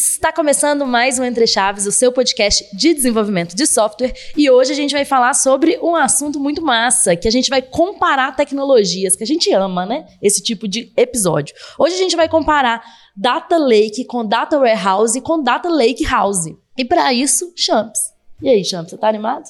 [0.00, 4.72] Está começando mais um Entre Chaves, o seu podcast de desenvolvimento de software, e hoje
[4.72, 9.14] a gente vai falar sobre um assunto muito massa, que a gente vai comparar tecnologias,
[9.14, 10.06] que a gente ama, né?
[10.22, 11.54] Esse tipo de episódio.
[11.78, 12.82] Hoje a gente vai comparar
[13.14, 16.46] Data Lake com Data Warehouse com Data Lake House.
[16.78, 18.00] E para isso, Champs.
[18.40, 19.44] E aí, Champs, você tá animado?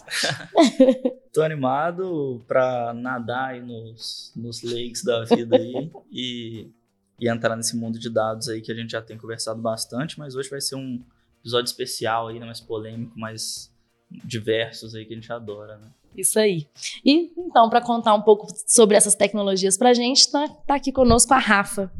[1.33, 6.71] Tô animado para nadar aí nos, nos lakes da vida aí e
[7.21, 10.35] e entrar nesse mundo de dados aí que a gente já tem conversado bastante, mas
[10.35, 11.01] hoje vai ser um
[11.41, 13.71] episódio especial aí, né, mais polêmico, mais
[14.11, 15.89] diversos aí que a gente adora, né?
[16.17, 16.67] Isso aí.
[17.05, 20.91] E então, para contar um pouco sobre essas tecnologias para a gente, tá, tá aqui
[20.91, 21.91] conosco a Rafa.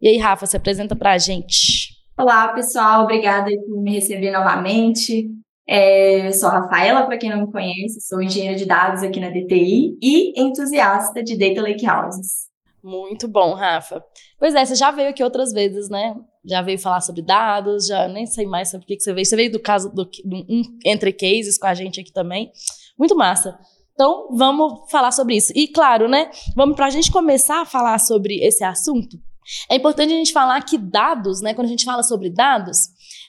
[0.00, 1.96] E aí, Rafa, se apresenta para a gente.
[2.18, 5.30] Olá, pessoal, obrigada por me receber novamente.
[5.66, 9.30] É, sou a Rafaela, para quem não me conhece, sou engenheira de dados aqui na
[9.30, 12.45] DTI e entusiasta de Data Lake Houses.
[12.86, 14.00] Muito bom, Rafa.
[14.38, 16.14] Pois é, você já veio aqui outras vezes, né?
[16.44, 19.26] Já veio falar sobre dados, já nem sei mais sobre o que, você veio.
[19.26, 22.52] Você veio do caso do, do um, entre cases com a gente aqui também.
[22.96, 23.58] Muito massa.
[23.92, 25.52] Então, vamos falar sobre isso.
[25.56, 26.30] E claro, né?
[26.54, 29.18] Vamos para a gente começar a falar sobre esse assunto.
[29.68, 31.54] É importante a gente falar que dados, né?
[31.54, 32.78] Quando a gente fala sobre dados,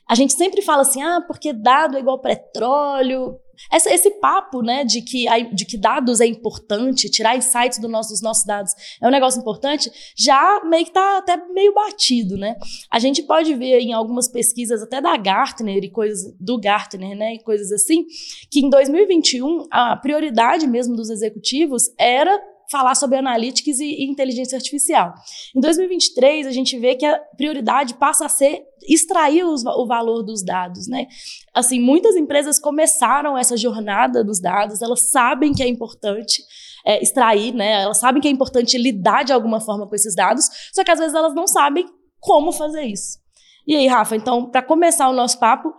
[0.07, 3.39] a gente sempre fala assim, ah, porque dado é igual petróleo.
[3.71, 8.09] Essa, esse papo, né, de que, de que dados é importante, tirar insights do nosso,
[8.09, 12.55] dos nossos dados é um negócio importante, já meio que tá até meio batido, né?
[12.91, 17.35] A gente pode ver em algumas pesquisas até da Gartner e coisas do Gartner, né,
[17.35, 18.05] e coisas assim,
[18.49, 24.57] que em 2021 a prioridade mesmo dos executivos era falar sobre analytics e, e inteligência
[24.57, 25.13] artificial.
[25.55, 30.23] Em 2023, a gente vê que a prioridade passa a ser extrair os, o valor
[30.23, 31.07] dos dados, né?
[31.53, 36.41] Assim, muitas empresas começaram essa jornada dos dados, elas sabem que é importante
[36.85, 37.81] é, extrair, né?
[37.83, 40.99] Elas sabem que é importante lidar de alguma forma com esses dados, só que às
[40.99, 41.85] vezes elas não sabem
[42.19, 43.19] como fazer isso.
[43.67, 45.73] E aí, Rafa, então, para começar o nosso papo,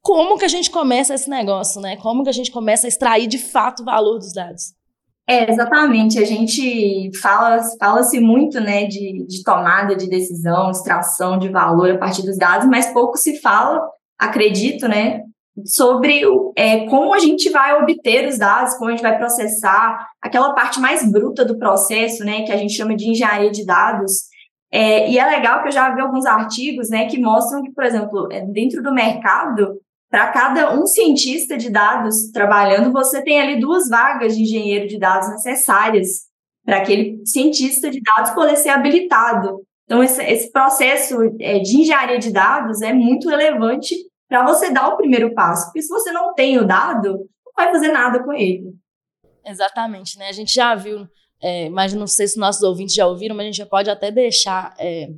[0.00, 1.96] como que a gente começa esse negócio, né?
[1.96, 4.74] Como que a gente começa a extrair de fato o valor dos dados?
[5.26, 6.18] É, exatamente.
[6.18, 11.98] A gente fala, fala-se muito, né, de, de tomada de decisão, extração de valor a
[11.98, 13.80] partir dos dados, mas pouco se fala,
[14.18, 15.22] acredito, né,
[15.64, 16.22] sobre
[16.56, 20.78] é, como a gente vai obter os dados, como a gente vai processar, aquela parte
[20.78, 24.24] mais bruta do processo, né, que a gente chama de engenharia de dados.
[24.70, 27.84] É, e é legal que eu já vi alguns artigos, né, que mostram que, por
[27.84, 29.80] exemplo, é, dentro do mercado,
[30.14, 34.96] para cada um cientista de dados trabalhando, você tem ali duas vagas de engenheiro de
[34.96, 36.28] dados necessárias
[36.64, 39.66] para aquele cientista de dados poder ser habilitado.
[39.84, 43.96] Então, esse, esse processo é, de engenharia de dados é muito relevante
[44.28, 47.72] para você dar o primeiro passo, porque se você não tem o dado, não vai
[47.72, 48.72] fazer nada com ele.
[49.44, 50.28] Exatamente, né?
[50.28, 51.08] A gente já viu,
[51.42, 54.12] é, mas não sei se nossos ouvintes já ouviram, mas a gente já pode até
[54.12, 55.08] deixar é,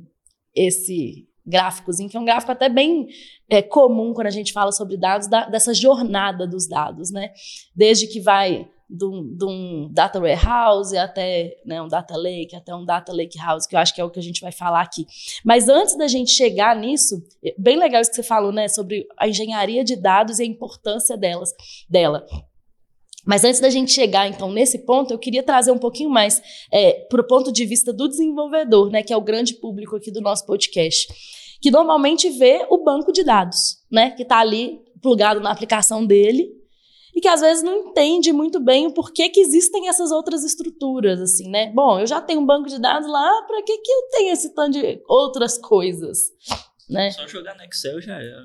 [0.55, 3.07] esse gráficozinho, que é um gráfico até bem
[3.49, 7.31] é, comum quando a gente fala sobre dados, da, dessa jornada dos dados, né?
[7.75, 13.11] Desde que vai de um, data warehouse até né, um data lake, até um data
[13.11, 15.05] lake house, que eu acho que é o que a gente vai falar aqui.
[15.43, 19.05] Mas antes da gente chegar nisso, é bem legal isso que você falou, né, sobre
[19.17, 21.53] a engenharia de dados e a importância delas,
[21.89, 22.25] dela.
[23.27, 26.93] Mas antes da gente chegar, então, nesse ponto, eu queria trazer um pouquinho mais é,
[27.09, 30.21] para o ponto de vista do desenvolvedor, né, que é o grande público aqui do
[30.21, 31.07] nosso podcast,
[31.61, 36.55] que normalmente vê o banco de dados, né, que está ali plugado na aplicação dele,
[37.13, 41.19] e que às vezes não entende muito bem o porquê que existem essas outras estruturas,
[41.19, 41.71] assim, né?
[41.73, 44.53] Bom, eu já tenho um banco de dados lá, para que, que eu tenho esse
[44.53, 46.31] tanto de outras coisas,
[46.87, 47.09] né?
[47.11, 48.43] Só jogar no Excel já era.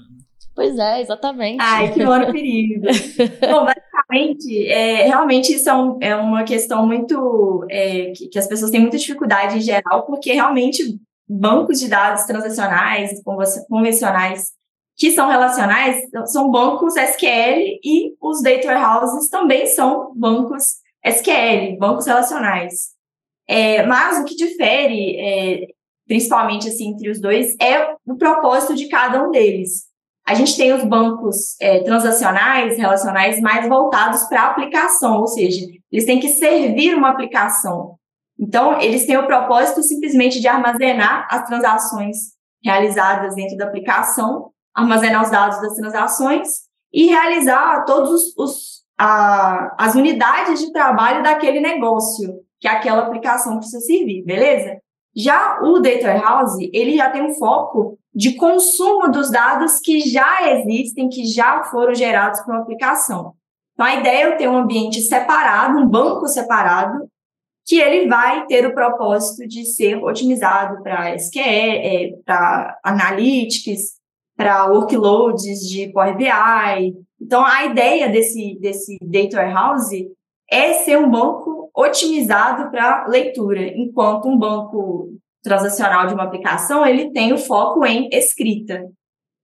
[0.55, 1.59] Pois é, exatamente.
[1.61, 2.87] Ai, que mora perigo.
[3.41, 7.67] Bom, basicamente, é, realmente isso é, um, é uma questão muito.
[7.71, 12.25] É, que, que, as pessoas têm muita dificuldade em geral, porque realmente bancos de dados
[12.25, 13.23] transacionais,
[13.69, 14.53] convencionais,
[14.97, 22.07] que são relacionais, são bancos SQL e os data warehouses também são bancos SQL, bancos
[22.07, 22.93] relacionais.
[23.49, 25.67] É, mas o que difere, é,
[26.07, 29.92] principalmente assim, entre os dois, é o propósito de cada um deles.
[30.27, 36.07] A gente tem os bancos é, transacionais, relacionais, mais voltados para aplicação, ou seja, eles
[36.07, 37.97] têm que servir uma aplicação.
[38.39, 42.17] Então, eles têm o propósito simplesmente de armazenar as transações
[42.65, 46.49] realizadas dentro da aplicação, armazenar os dados das transações
[46.93, 53.81] e realizar todos os a, as unidades de trabalho daquele negócio que aquela aplicação precisa
[53.81, 54.79] servir, beleza?
[55.15, 60.51] Já o Data Warehouse, ele já tem um foco de consumo dos dados que já
[60.51, 63.35] existem, que já foram gerados para uma aplicação.
[63.73, 67.09] Então, a ideia é ter um ambiente separado, um banco separado,
[67.65, 73.97] que ele vai ter o propósito de ser otimizado para SQL, é, para analytics,
[74.37, 76.95] para workloads de Power BI.
[77.21, 80.11] Então, a ideia desse, desse Data Warehouse
[80.51, 87.11] é ser um banco otimizado para leitura, enquanto um banco transacional de uma aplicação, ele
[87.11, 88.85] tem o foco em escrita.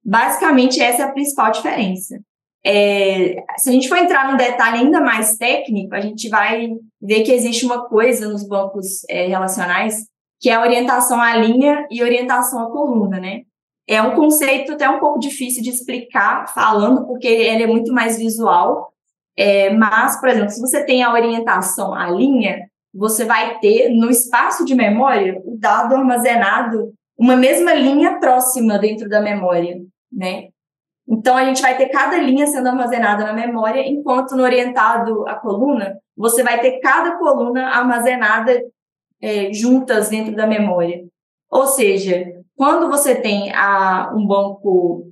[0.04, 2.18] Basicamente, essa é a principal diferença.
[2.64, 7.22] É, se a gente for entrar num detalhe ainda mais técnico, a gente vai ver
[7.22, 10.06] que existe uma coisa nos bancos é, relacionais
[10.40, 13.42] que é a orientação à linha e orientação à coluna, né?
[13.86, 18.18] É um conceito até um pouco difícil de explicar falando, porque ele é muito mais
[18.18, 18.92] visual.
[19.36, 22.68] É, mas, por exemplo, se você tem a orientação à linha,
[22.98, 29.08] você vai ter no espaço de memória o dado armazenado, uma mesma linha próxima dentro
[29.08, 29.80] da memória,
[30.12, 30.48] né?
[31.08, 35.36] Então, a gente vai ter cada linha sendo armazenada na memória, enquanto no orientado à
[35.36, 38.60] coluna, você vai ter cada coluna armazenada
[39.22, 41.04] é, juntas dentro da memória.
[41.50, 45.06] Ou seja, quando você tem a, um banco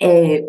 [0.00, 0.44] é,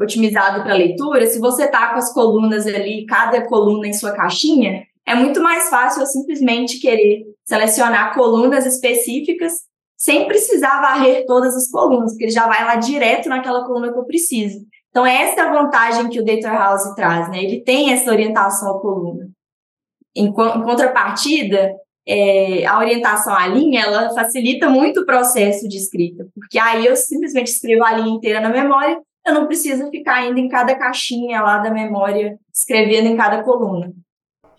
[0.00, 4.85] otimizado para leitura, se você está com as colunas ali, cada coluna em sua caixinha,
[5.06, 9.52] é muito mais fácil eu simplesmente querer selecionar colunas específicas
[9.96, 13.98] sem precisar varrer todas as colunas, porque ele já vai lá direto naquela coluna que
[13.98, 14.58] eu preciso.
[14.90, 17.42] Então, essa é a vantagem que o Data House traz, né?
[17.42, 19.28] Ele tem essa orientação à coluna.
[20.14, 21.74] Em, contrapartida,
[22.06, 26.96] é, a orientação à linha, ela facilita muito o processo de escrita, porque aí eu
[26.96, 31.42] simplesmente escrevo a linha inteira na memória, eu não preciso ficar indo em cada caixinha
[31.42, 33.92] lá da memória, escrevendo em cada coluna.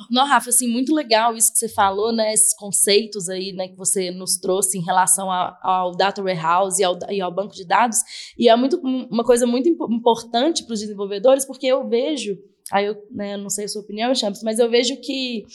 [0.09, 2.33] Não, Rafa, assim, muito legal isso que você falou, né?
[2.33, 6.85] Esses conceitos aí, né, que você nos trouxe em relação ao, ao Data Warehouse e
[6.85, 7.97] ao, e ao banco de dados.
[8.37, 12.37] E é muito, uma coisa muito importante para os desenvolvedores, porque eu vejo,
[12.71, 15.45] aí eu né, não sei a sua opinião, Champs, mas eu vejo que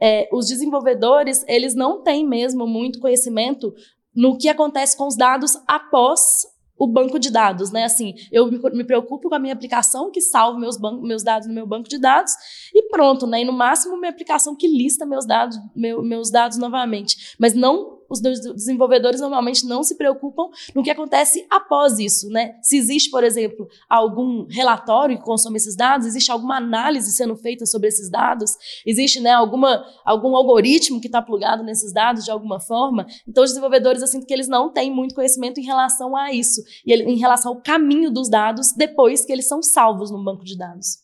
[0.00, 3.74] é, os desenvolvedores, eles não têm mesmo muito conhecimento
[4.14, 7.84] no que acontece com os dados após o banco de dados, né?
[7.84, 11.66] Assim, eu me preocupo com a minha aplicação que salva meus, meus dados no meu
[11.66, 12.32] banco de dados
[12.74, 13.42] e pronto, né?
[13.42, 17.98] E no máximo minha aplicação que lista meus dados, meu, meus dados novamente, mas não
[18.14, 22.56] os desenvolvedores normalmente não se preocupam no que acontece após isso, né?
[22.62, 27.66] Se existe, por exemplo, algum relatório que consome esses dados, existe alguma análise sendo feita
[27.66, 28.56] sobre esses dados,
[28.86, 33.06] existe, né, alguma, algum algoritmo que está plugado nesses dados de alguma forma.
[33.28, 36.92] Então, os desenvolvedores, sinto que eles não têm muito conhecimento em relação a isso, e
[36.94, 41.03] em relação ao caminho dos dados depois que eles são salvos no banco de dados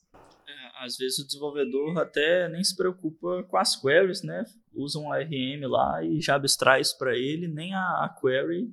[0.81, 4.45] às vezes o desenvolvedor até nem se preocupa com as queries, né?
[4.73, 8.73] usa um RM lá e já abstrai isso para ele, nem a, a, query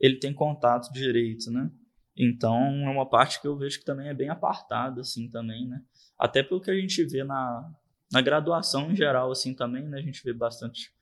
[0.00, 1.70] ele tem contato direito, né?
[2.16, 2.56] Então
[2.86, 5.82] é uma parte que eu vejo que também é bem apartada, assim, também, né?
[6.18, 7.70] Até pelo que a gente vê na,
[8.12, 9.98] na graduação em geral, assim, também, né?
[9.98, 10.92] A gente vê bastante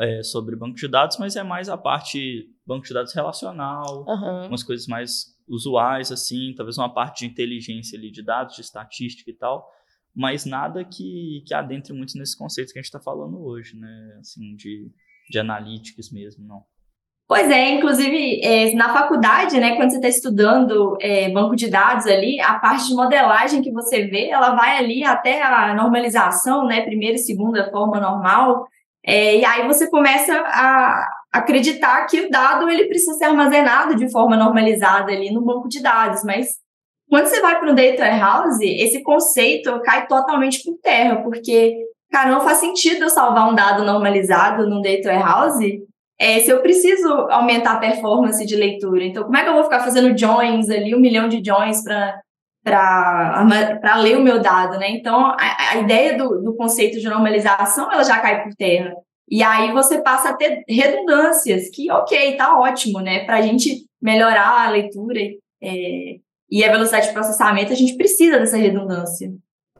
[0.00, 4.48] é, sobre banco de dados, mas é mais a parte banco de dados relacional, uhum.
[4.48, 9.30] umas coisas mais usuais, assim, talvez uma parte de inteligência ali, de dados, de estatística
[9.30, 9.68] e tal,
[10.14, 14.16] mas nada que, que adentre muito nesses conceitos que a gente está falando hoje, né?
[14.20, 14.90] Assim, de,
[15.30, 16.62] de analytics mesmo, não.
[17.26, 22.06] Pois é, inclusive é, na faculdade, né, quando você está estudando é, banco de dados
[22.06, 26.82] ali, a parte de modelagem que você vê, ela vai ali até a normalização, né,
[26.82, 28.66] primeira e segunda forma normal,
[29.04, 34.10] é, e aí você começa a acreditar que o dado ele precisa ser armazenado de
[34.10, 36.48] forma normalizada ali no banco de dados, mas
[37.12, 41.76] quando você vai para o Data Warehouse, esse conceito cai totalmente por terra, porque,
[42.10, 45.82] cara, não faz sentido eu salvar um dado normalizado no Data Warehouse
[46.18, 49.04] é, se eu preciso aumentar a performance de leitura.
[49.04, 52.22] Então, como é que eu vou ficar fazendo joins ali, um milhão de joins para
[53.98, 54.88] ler o meu dado, né?
[54.88, 58.90] Então, a, a ideia do, do conceito de normalização, ela já cai por terra.
[59.28, 63.26] E aí você passa a ter redundâncias, que ok, tá ótimo, né?
[63.26, 65.20] Para a gente melhorar a leitura
[65.62, 66.16] é,
[66.52, 69.32] e a velocidade de processamento, a gente precisa dessa redundância.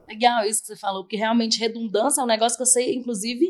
[0.09, 3.45] Legal isso que você falou, porque realmente redundância é um negócio que você, inclusive,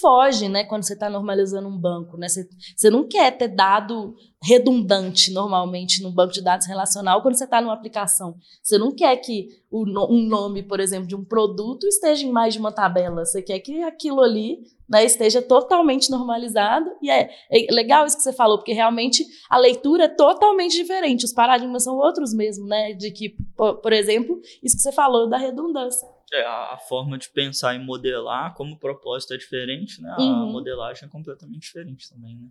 [0.00, 2.28] foge, né, quando você está normalizando um banco, né?
[2.28, 7.44] Você, você não quer ter dado redundante normalmente no banco de dados relacional quando você
[7.44, 8.36] está numa aplicação.
[8.62, 12.54] Você não quer que o, um nome, por exemplo, de um produto esteja em mais
[12.54, 13.24] de uma tabela.
[13.24, 16.90] Você quer que aquilo ali né, esteja totalmente normalizado.
[17.02, 21.24] E é, é, legal isso que você falou, porque realmente a leitura é totalmente diferente.
[21.24, 22.94] Os paradigmas são outros mesmo, né?
[22.94, 26.08] De que, por, por exemplo, isso que você falou da redundância.
[26.32, 30.14] É, a forma de pensar e modelar, como propósito é diferente, né?
[30.16, 30.52] A uhum.
[30.52, 32.48] modelagem é completamente diferente também, né?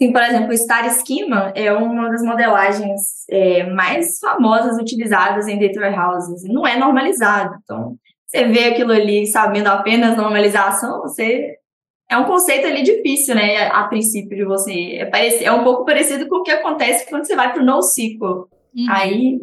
[0.00, 5.58] Sim, por exemplo, o Star Schema é uma das modelagens é, mais famosas utilizadas em
[5.58, 6.44] data warehouses.
[6.44, 7.56] Não é normalizado.
[7.62, 11.56] Então, você vê aquilo ali sabendo apenas normalização, você
[12.10, 14.96] é um conceito ali difícil, né, a princípio de você.
[14.96, 17.64] É, parecido, é um pouco parecido com o que acontece quando você vai para o
[17.64, 18.48] NoSQL.
[18.74, 18.86] Uhum.
[18.90, 19.40] Aí,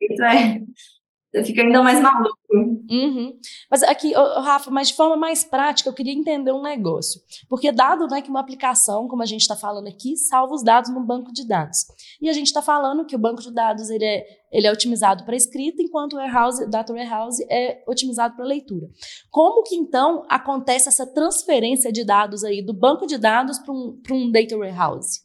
[0.00, 0.60] isso é,
[1.42, 2.38] fica ainda mais maluco.
[2.52, 3.36] Uhum.
[3.70, 7.20] Mas aqui, Rafa, mas de forma mais prática, eu queria entender um negócio.
[7.48, 10.90] Porque dado né, que uma aplicação, como a gente está falando aqui, salva os dados
[10.90, 11.78] no banco de dados.
[12.20, 15.24] E a gente está falando que o banco de dados ele é, ele é otimizado
[15.24, 18.86] para escrita, enquanto o warehouse, data warehouse é otimizado para leitura.
[19.30, 24.00] Como que então acontece essa transferência de dados aí do banco de dados para um,
[24.12, 25.24] um data warehouse?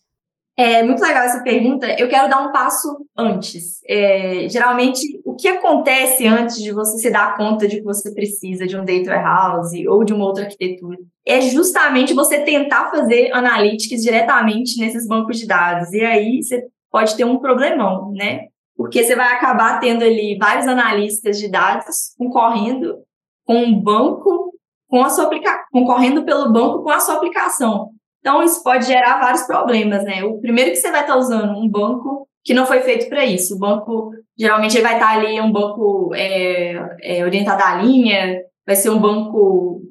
[0.59, 1.87] É muito legal essa pergunta.
[1.97, 3.79] Eu quero dar um passo antes.
[3.87, 4.99] É, geralmente,
[5.39, 9.09] que acontece antes de você se dar conta de que você precisa de um data
[9.09, 10.97] warehouse ou de uma outra arquitetura?
[11.25, 15.93] É justamente você tentar fazer analytics diretamente nesses bancos de dados.
[15.93, 18.47] E aí você pode ter um problemão, né?
[18.75, 22.97] Porque você vai acabar tendo ali vários analistas de dados concorrendo
[23.45, 24.53] com um banco,
[24.87, 27.89] com a sua aplicação, concorrendo pelo banco com a sua aplicação.
[28.19, 30.23] Então, isso pode gerar vários problemas, né?
[30.23, 32.18] O primeiro que você vai estar usando um banco
[32.49, 33.53] que não foi feito para isso.
[33.53, 38.75] O banco, geralmente, ele vai estar ali, um banco é, é, orientado à linha, vai
[38.75, 39.83] ser um banco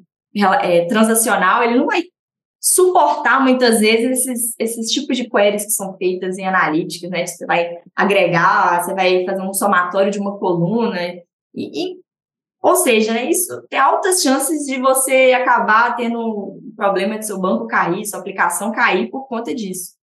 [0.61, 2.03] é, transacional, ele não vai
[2.59, 7.25] suportar muitas vezes esses, esses tipos de queries que são feitas em analíticas, né?
[7.25, 10.99] Você vai agregar, você vai fazer um somatório de uma coluna,
[11.55, 11.95] e, e
[12.61, 17.39] ou seja, né, isso tem altas chances de você acabar tendo um problema de seu
[17.39, 19.97] banco cair, sua aplicação cair por conta disso.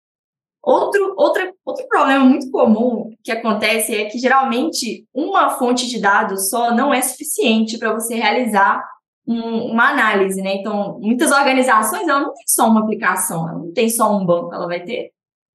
[0.65, 6.49] Outro, outra, outro problema muito comum que acontece é que geralmente uma fonte de dados
[6.49, 8.83] só não é suficiente para você realizar
[9.27, 10.57] um, uma análise, né?
[10.57, 14.55] Então, muitas organizações ela não tem só uma aplicação, ela não tem só um banco,
[14.55, 15.11] ela vai ter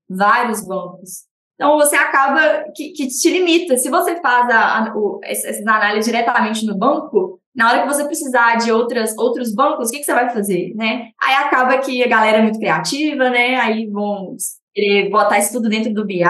[0.07, 1.27] vários bancos.
[1.55, 3.77] Então, você acaba que, que te limita.
[3.77, 8.05] Se você faz a, a, o, essas análises diretamente no banco, na hora que você
[8.05, 11.09] precisar de outras, outros bancos, o que, que você vai fazer, né?
[11.21, 13.55] Aí acaba que a galera é muito criativa, né?
[13.55, 14.35] Aí vão
[14.79, 16.23] querer botar isso tudo dentro do BI,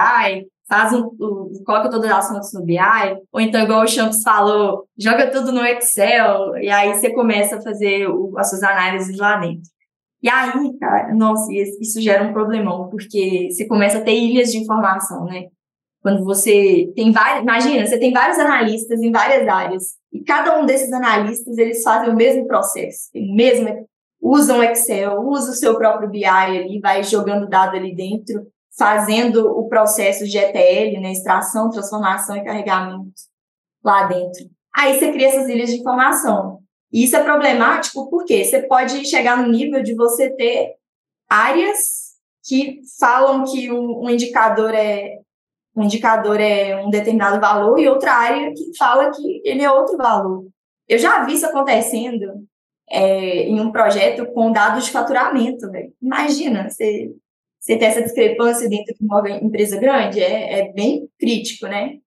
[0.68, 2.78] faz um, um, coloca todas as fontes no BI,
[3.32, 7.62] ou então, igual o Champs falou, joga tudo no Excel, e aí você começa a
[7.62, 9.68] fazer o, as suas análises lá dentro.
[10.22, 14.58] E aí, cara, nossa, isso gera um problemão, porque você começa a ter ilhas de
[14.58, 15.46] informação, né?
[16.02, 20.66] Quando você tem vários, imagina, você tem vários analistas em várias áreas, e cada um
[20.66, 23.86] desses analistas, eles fazem o mesmo processo, mesmo,
[24.20, 28.46] usam Excel, usa o seu próprio BI ali, vai jogando dado ali dentro,
[28.76, 33.12] fazendo o processo de ETL, né, extração, transformação e carregamento
[33.82, 34.48] lá dentro.
[34.74, 36.60] Aí você cria essas ilhas de informação.
[36.92, 40.74] E isso é problemático porque você pode chegar no nível de você ter
[41.28, 42.10] áreas
[42.44, 45.18] que falam que um, um indicador é
[45.76, 49.96] um indicador é um determinado valor e outra área que fala que ele é outro
[49.96, 50.46] valor.
[50.88, 52.44] Eu já vi isso acontecendo
[52.90, 55.70] é, em um projeto com dados de faturamento.
[56.02, 57.12] Imagina, você,
[57.58, 61.98] você ter essa discrepância dentro de uma empresa grande, é, é bem crítico, né?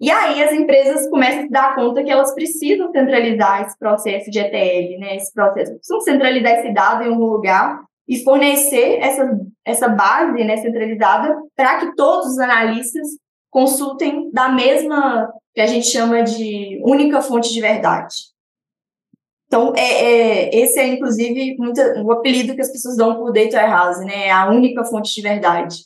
[0.00, 4.30] E aí as empresas começam a se dar conta que elas precisam centralizar esse processo
[4.30, 5.16] de ETL, né?
[5.16, 10.56] Esse processo, precisam centralizar esse dado em algum lugar e fornecer essa, essa base né,
[10.56, 13.06] centralizada para que todos os analistas
[13.48, 18.31] consultem da mesma, que a gente chama de única fonte de verdade.
[19.52, 23.58] Então, é, é, esse é, inclusive, muita, o apelido que as pessoas dão por Data
[23.58, 24.28] Warehouse, né?
[24.28, 25.76] É a única fonte de verdade.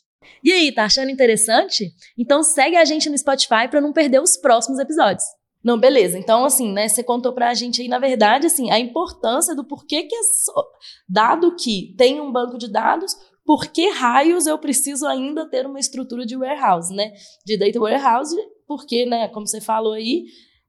[0.45, 1.91] E aí, tá achando interessante?
[2.17, 5.25] Então segue a gente no Spotify para não perder os próximos episódios.
[5.65, 6.17] Não, beleza.
[6.17, 10.05] Então, assim, né, você contou pra gente aí, na verdade, assim, a importância do porquê
[10.05, 10.65] que, é só,
[11.09, 15.81] dado que tem um banco de dados, por que raios eu preciso ainda ter uma
[15.81, 17.11] estrutura de warehouse, né?
[17.45, 20.27] De data warehouse, porque, né, como você falou aí,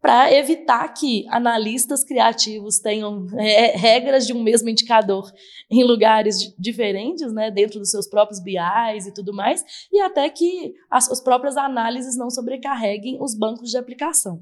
[0.08, 5.30] para evitar que analistas criativos tenham é, regras de um mesmo indicador
[5.70, 10.74] em lugares diferentes, né, dentro dos seus próprios BIs e tudo mais, e até que
[10.90, 14.40] as, as próprias análises não sobrecarreguem os bancos de aplicação.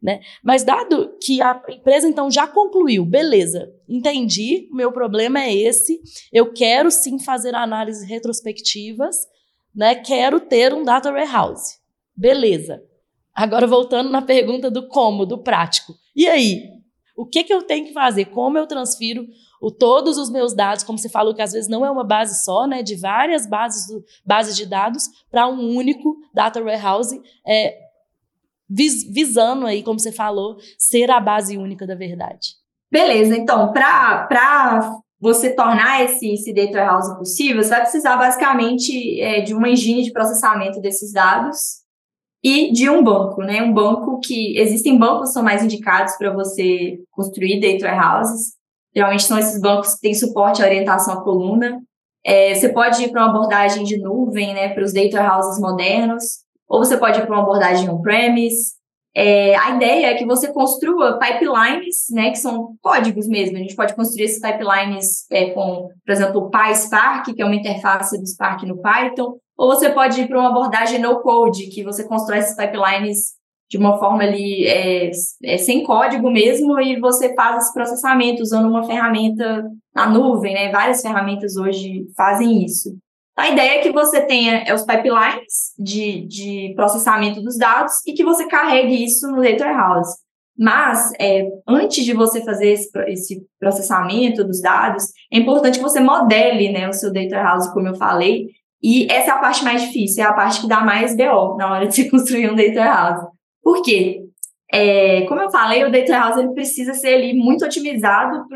[0.00, 0.20] Né?
[0.44, 6.00] Mas dado que a empresa então já concluiu, beleza, entendi, meu problema é esse,
[6.32, 9.16] eu quero sim fazer análises retrospectivas,
[9.74, 9.96] né?
[9.96, 11.80] Quero ter um data warehouse.
[12.16, 12.80] Beleza.
[13.34, 15.94] Agora, voltando na pergunta do como, do prático.
[16.14, 16.68] E aí?
[17.16, 18.26] O que, que eu tenho que fazer?
[18.26, 19.26] Como eu transfiro
[19.60, 22.42] o, todos os meus dados, como você falou, que às vezes não é uma base
[22.42, 22.82] só, né?
[22.82, 27.76] De várias bases, do, bases de dados para um único data warehouse, é,
[28.68, 32.54] vis, visando aí, como você falou, ser a base única da verdade.
[32.90, 39.42] Beleza, então, para você tornar esse, esse data warehouse possível, você vai precisar basicamente é,
[39.42, 41.79] de uma engine de processamento desses dados
[42.42, 43.62] e de um banco, né?
[43.62, 48.54] Um banco que existem bancos que são mais indicados para você construir data warehouses.
[48.94, 51.80] Geralmente são esses bancos que têm suporte à orientação à coluna.
[52.24, 54.68] É, você pode ir para uma abordagem de nuvem, né?
[54.70, 56.24] Para os data warehouses modernos,
[56.68, 58.80] ou você pode ir para uma abordagem on-premise.
[59.14, 63.56] É, a ideia é que você construa pipelines, né, que são códigos mesmo.
[63.56, 67.56] A gente pode construir esses pipelines é, com, por exemplo, o PySpark, que é uma
[67.56, 72.02] interface do Spark no Python, ou você pode ir para uma abordagem no-code, que você
[72.08, 73.34] constrói esses pipelines
[73.68, 75.10] de uma forma ali é,
[75.44, 80.72] é, sem código mesmo e você faz esse processamento usando uma ferramenta na nuvem, né?
[80.72, 82.96] Várias ferramentas hoje fazem isso.
[83.36, 88.14] A ideia é que você tenha é, os pipelines de, de processamento dos dados e
[88.14, 90.16] que você carregue isso no data warehouse.
[90.58, 96.00] Mas, é, antes de você fazer esse, esse, processamento dos dados, é importante que você
[96.00, 98.48] modele né, o seu data warehouse, como eu falei,
[98.82, 101.70] e essa é a parte mais difícil, é a parte que dá mais BO na
[101.70, 103.26] hora de você construir um data warehouse.
[103.62, 104.24] Por quê?
[104.72, 108.46] É, como eu falei, o data warehouse ele precisa ser ali muito otimizado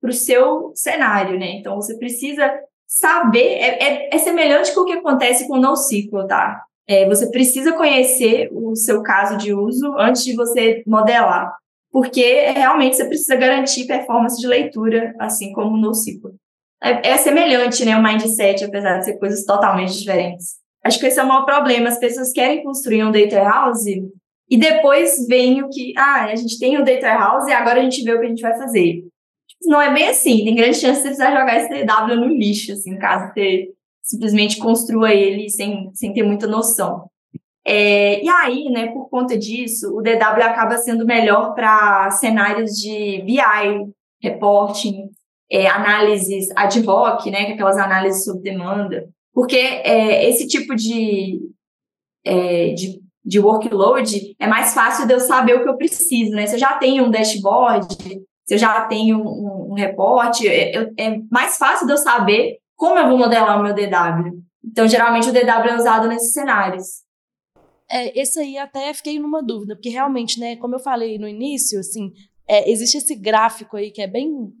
[0.00, 1.56] para o seu cenário, né?
[1.56, 2.50] Então, você precisa
[2.86, 6.62] saber, é, é, é, semelhante com o que acontece com o NoSQL, tá?
[6.88, 11.52] É, você precisa conhecer o seu caso de uso antes de você modelar,
[11.90, 16.36] porque realmente você precisa garantir performance de leitura, assim como o NoSQL.
[16.82, 20.56] É, é semelhante, né, o mindset, apesar de ser coisas totalmente diferentes.
[20.84, 24.56] Acho que esse é o maior problema, as pessoas querem construir um data house e
[24.56, 28.04] depois vem o que, ah, a gente tem o data house e agora a gente
[28.04, 29.02] vê o que a gente vai fazer
[29.66, 30.44] não é bem assim.
[30.44, 33.70] Tem grande chance de você precisar jogar esse DW no lixo, assim, caso você
[34.02, 37.10] simplesmente construa ele sem, sem ter muita noção.
[37.66, 43.22] É, e aí, né, por conta disso, o DW acaba sendo melhor para cenários de
[43.22, 43.90] BI,
[44.22, 45.10] reporting,
[45.50, 51.40] é, análises ad hoc, né, aquelas análises sob demanda, porque é, esse tipo de,
[52.24, 56.46] é, de, de workload é mais fácil de eu saber o que eu preciso, né?
[56.46, 57.86] Se eu já tenho um dashboard,
[58.46, 62.98] se eu já tenho um, um reporte, é, é mais fácil de eu saber como
[62.98, 64.40] eu vou modelar o meu DW.
[64.64, 67.04] Então, geralmente, o DW é usado nesses cenários.
[67.90, 71.78] É, esse aí até fiquei numa dúvida, porque realmente, né, como eu falei no início,
[71.78, 72.10] assim,
[72.48, 74.52] é, existe esse gráfico aí que é bem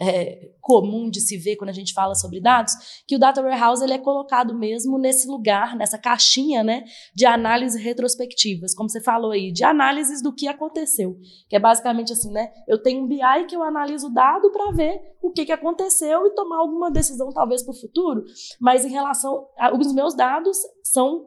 [0.00, 3.82] é, comum de se ver quando a gente fala sobre dados, que o data warehouse
[3.82, 6.84] ele é colocado mesmo nesse lugar, nessa caixinha, né,
[7.14, 12.12] de análise retrospectivas, como você falou aí, de análises do que aconteceu, que é basicamente
[12.12, 15.44] assim, né, eu tenho um BI que eu analiso o dado para ver o que,
[15.44, 18.24] que aconteceu e tomar alguma decisão talvez para o futuro,
[18.60, 21.26] mas em relação, a, os meus dados são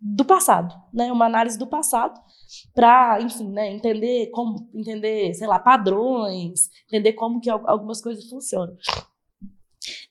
[0.00, 2.18] do passado, né, uma análise do passado
[2.74, 8.74] para, enfim, né, entender como, entender, sei lá, padrões, entender como que algumas coisas funcionam.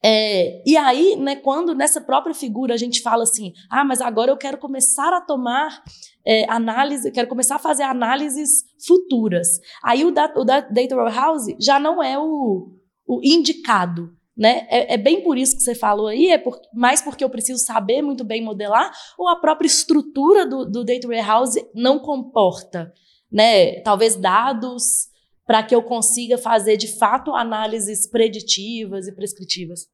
[0.03, 4.31] É, e aí, né, quando nessa própria figura a gente fala assim, ah, mas agora
[4.31, 5.83] eu quero começar a tomar
[6.25, 9.47] é, análise, quero começar a fazer análises futuras.
[9.83, 12.71] Aí o, da, o da Data Warehouse já não é o,
[13.07, 14.65] o indicado, né?
[14.69, 17.61] É, é, bem por isso que você falou aí, é por, mais porque eu preciso
[17.61, 22.93] saber muito bem modelar, ou a própria estrutura do, do Data Warehouse não comporta,
[23.29, 23.81] né?
[23.81, 25.09] Talvez dados
[25.45, 29.87] para que eu consiga fazer de fato análises preditivas e prescritivas.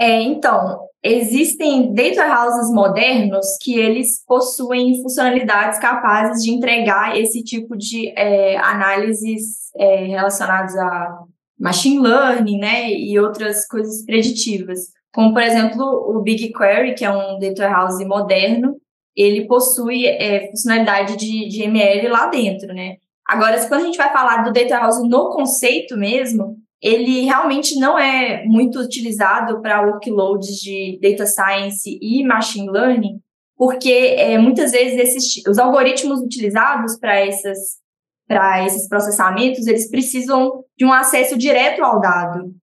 [0.00, 7.76] É, então, existem data warehouses modernos que eles possuem funcionalidades capazes de entregar esse tipo
[7.76, 11.18] de é, análises é, relacionadas a
[11.58, 14.78] machine learning, né, e outras coisas preditivas.
[15.12, 18.76] Como, por exemplo, o BigQuery, que é um data warehouse moderno,
[19.16, 22.96] ele possui é, funcionalidade de, de ML lá dentro, né?
[23.26, 27.98] Agora, quando a gente vai falar do data warehouse no conceito mesmo, ele realmente não
[27.98, 33.20] é muito utilizado para workloads de data science e machine learning,
[33.56, 37.78] porque é, muitas vezes esses, os algoritmos utilizados para essas
[38.28, 42.54] para esses processamentos, eles precisam de um acesso direto ao dado.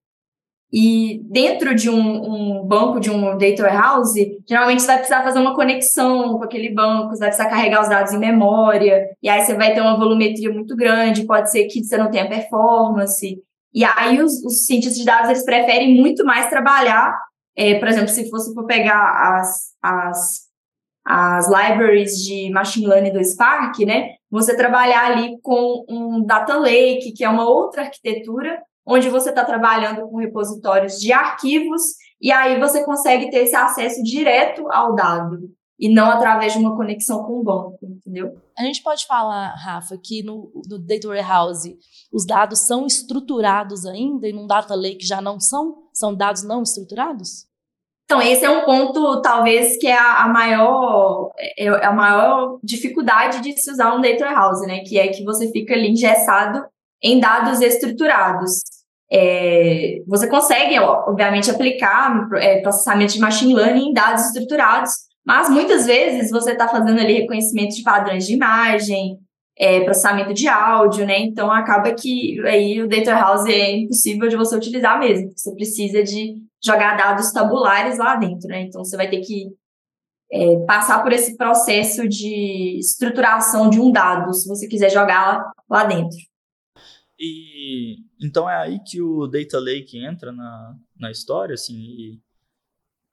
[0.72, 5.38] E dentro de um, um, banco, de um data warehouse, geralmente você vai precisar fazer
[5.38, 9.44] uma conexão com aquele banco, você vai precisar carregar os dados em memória, e aí
[9.44, 13.40] você vai ter uma volumetria muito grande, pode ser que você não tenha performance.
[13.74, 17.16] E aí os, os cientistas de dados, eles preferem muito mais trabalhar,
[17.56, 20.46] é, por exemplo, se você for pegar as, as
[21.06, 24.15] as libraries de machine learning do Spark, né?
[24.30, 29.44] Você trabalhar ali com um data lake, que é uma outra arquitetura, onde você está
[29.44, 31.82] trabalhando com repositórios de arquivos,
[32.20, 36.76] e aí você consegue ter esse acesso direto ao dado, e não através de uma
[36.76, 38.40] conexão com o banco, entendeu?
[38.56, 41.76] A gente pode falar, Rafa, que no, no Data Warehouse
[42.12, 45.88] os dados são estruturados ainda e num Data Lake já não são?
[45.92, 47.46] São dados não estruturados?
[48.06, 53.40] Então, esse é um ponto, talvez, que é a, maior, é, é, a maior dificuldade
[53.40, 54.78] de se usar um data warehouse, né?
[54.86, 56.64] Que é que você fica ali engessado
[57.02, 58.60] em dados estruturados.
[59.10, 64.92] É, você consegue, obviamente, aplicar é, processamento de machine learning em dados estruturados,
[65.26, 69.18] Mas muitas vezes você está fazendo ali reconhecimento de padrões de imagem,
[69.58, 71.18] é, processamento de áudio, né?
[71.18, 76.04] Então acaba que aí o data house é impossível de você utilizar mesmo, você precisa
[76.04, 76.36] de
[76.66, 78.62] jogar dados tabulares lá dentro, né?
[78.62, 79.54] Então você vai ter que
[80.30, 85.84] é, passar por esse processo de estruturação de um dado, se você quiser jogar lá,
[85.84, 86.18] dentro.
[87.18, 92.20] E então é aí que o Data Lake entra na, na história, assim, e,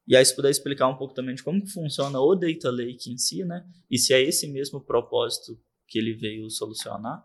[0.08, 3.18] e aí se puder explicar um pouco também de como funciona o Data Lake em
[3.18, 3.66] si, né?
[3.90, 7.24] E se é esse mesmo propósito que ele veio solucionar?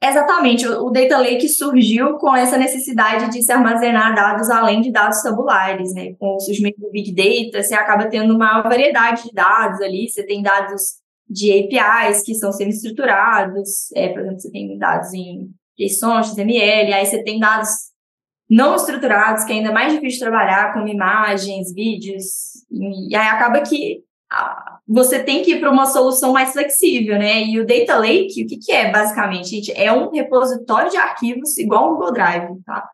[0.00, 5.20] Exatamente, o Data Lake surgiu com essa necessidade de se armazenar dados além de dados
[5.22, 6.14] tabulares, né?
[6.20, 10.24] Com o surgimento do Big Data, você acaba tendo uma variedade de dados ali, você
[10.24, 15.50] tem dados de APIs que são sendo estruturados, é, por exemplo, você tem dados em
[15.76, 17.68] JSON, XML, aí você tem dados
[18.48, 22.24] não estruturados, que é ainda mais difícil de trabalhar, como imagens, vídeos,
[22.70, 24.02] e aí acaba que
[24.88, 27.42] você tem que ir para uma solução mais flexível, né?
[27.42, 29.50] E o Data Lake, o que, que é, basicamente?
[29.50, 32.88] Gente, é um repositório de arquivos igual o Google Drive, tá?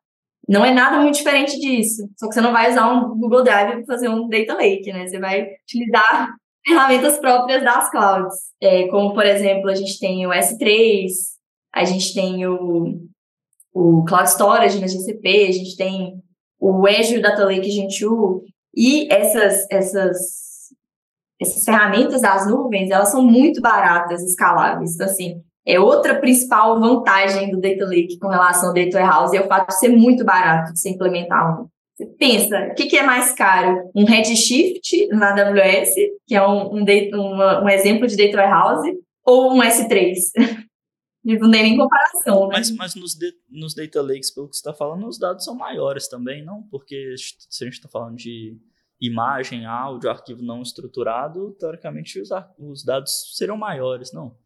[0.49, 2.09] Não é nada muito diferente disso.
[2.19, 5.07] Só que você não vai usar um Google Drive para fazer um Data Lake, né?
[5.07, 6.35] Você vai utilizar
[6.67, 8.35] ferramentas próprias das clouds.
[8.61, 11.07] É, como, por exemplo, a gente tem o S3,
[11.73, 13.07] a gente tem o,
[13.73, 16.21] o Cloud Storage na GCP, a gente tem
[16.59, 18.41] o Azure Data Lake Gen2,
[18.77, 20.45] e essas, essas
[21.41, 24.95] essas ferramentas das nuvens, elas são muito baratas, escaláveis.
[24.95, 29.41] Então, assim, é outra principal vantagem do Data Lake com relação ao Data Warehouse, é
[29.41, 31.69] o fato de ser muito barato de se implementar um.
[31.97, 33.91] Você pensa, o que, que, é mais caro?
[33.95, 35.95] Um Redshift na AWS,
[36.27, 40.15] que é um, um, data, um exemplo de Data Warehouse, ou um S3?
[41.25, 42.57] Não tem nem comparação, né?
[42.59, 43.17] Mas, mas nos,
[43.51, 46.65] nos Data Lakes, pelo que você está falando, os dados são maiores também, não?
[46.71, 48.59] Porque se a gente está falando de
[49.07, 54.37] imagem, áudio, arquivo não estruturado, teoricamente os, os dados serão maiores, não?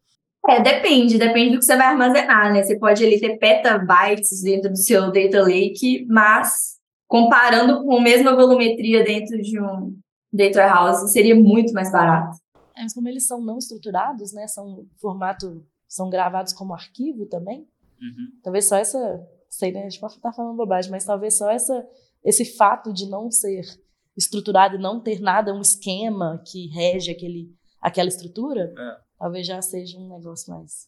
[0.47, 2.63] É, depende, depende do que você vai armazenar, né?
[2.63, 8.35] Você pode ali ter petabytes dentro do seu data lake, mas comparando com a mesma
[8.35, 9.95] volumetria dentro de um
[10.31, 12.37] data warehouse, seria muito mais barato.
[12.75, 14.47] É, mas como eles são não estruturados, né?
[14.47, 17.67] São formato, são gravados como arquivo também.
[18.01, 18.39] Uhum.
[18.41, 19.81] Talvez só essa, sei, né?
[19.81, 21.85] A gente pode estar falando bobagem, mas talvez só essa,
[22.23, 23.61] esse fato de não ser
[24.19, 27.47] estruturado e não ter nada, um esquema que rege aquele,
[27.81, 28.97] aquela estrutura, é.
[29.17, 30.87] talvez já seja um negócio mais.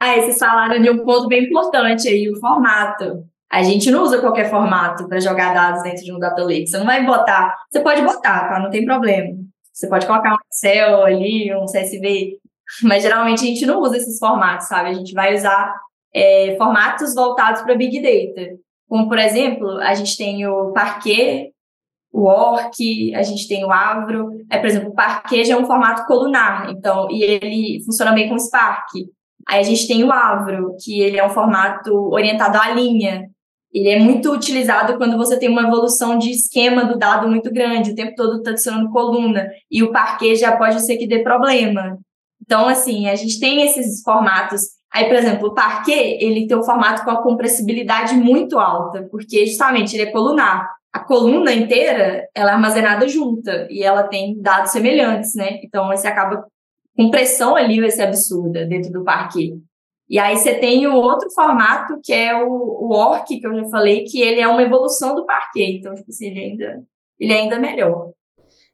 [0.00, 3.24] Ah, vocês falaram de um ponto bem importante aí, o formato.
[3.50, 6.68] A gente não usa qualquer formato para jogar dados dentro de um data lake.
[6.68, 7.54] Você não vai botar.
[7.68, 8.60] Você pode botar, tá?
[8.60, 9.36] Não tem problema.
[9.72, 12.38] Você pode colocar um Excel ali, um CSV,
[12.84, 14.90] mas geralmente a gente não usa esses formatos, sabe?
[14.90, 15.74] A gente vai usar
[16.14, 18.56] é, formatos voltados para Big Data.
[18.88, 21.49] Como, por exemplo, a gente tem o Parquet,
[22.12, 24.30] o ORC, a gente tem o Avro.
[24.50, 28.28] É, por exemplo, o Parquet já é um formato colunar, então, e ele funciona bem
[28.28, 28.88] com o Spark.
[29.48, 33.28] Aí a gente tem o Avro, que ele é um formato orientado à linha.
[33.72, 37.92] Ele é muito utilizado quando você tem uma evolução de esquema do dado muito grande,
[37.92, 41.96] o tempo todo está adicionando coluna, e o Parquet já pode ser que dê problema.
[42.42, 44.62] Então, assim, a gente tem esses formatos.
[44.92, 49.46] Aí, por exemplo, o Parquet, ele tem um formato com a compressibilidade muito alta, porque
[49.46, 54.72] justamente ele é colunar a coluna inteira ela é armazenada junta e ela tem dados
[54.72, 55.60] semelhantes, né?
[55.62, 56.44] Então você acaba
[56.96, 59.54] com pressão ali vai ser absurda dentro do parque.
[60.08, 63.68] E aí você tem o outro formato que é o, o ORC, que eu já
[63.68, 65.62] falei, que ele é uma evolução do parque.
[65.62, 66.84] Então, tipo assim, ele ainda,
[67.18, 68.10] ele é ainda melhor.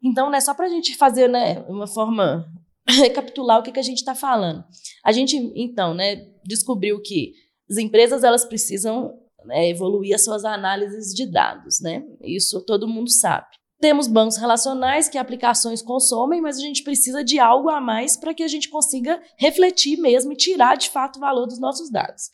[0.03, 2.47] Então, né, só para a gente fazer né, uma forma
[2.89, 4.65] recapitular o que, que a gente está falando.
[5.05, 7.35] A gente, então, né, descobriu que
[7.71, 9.13] as empresas elas precisam
[9.47, 12.05] né, evoluir as suas análises de dados, né?
[12.21, 13.47] Isso todo mundo sabe.
[13.81, 18.33] Temos bancos relacionais que aplicações consomem, mas a gente precisa de algo a mais para
[18.33, 22.31] que a gente consiga refletir mesmo e tirar de fato o valor dos nossos dados.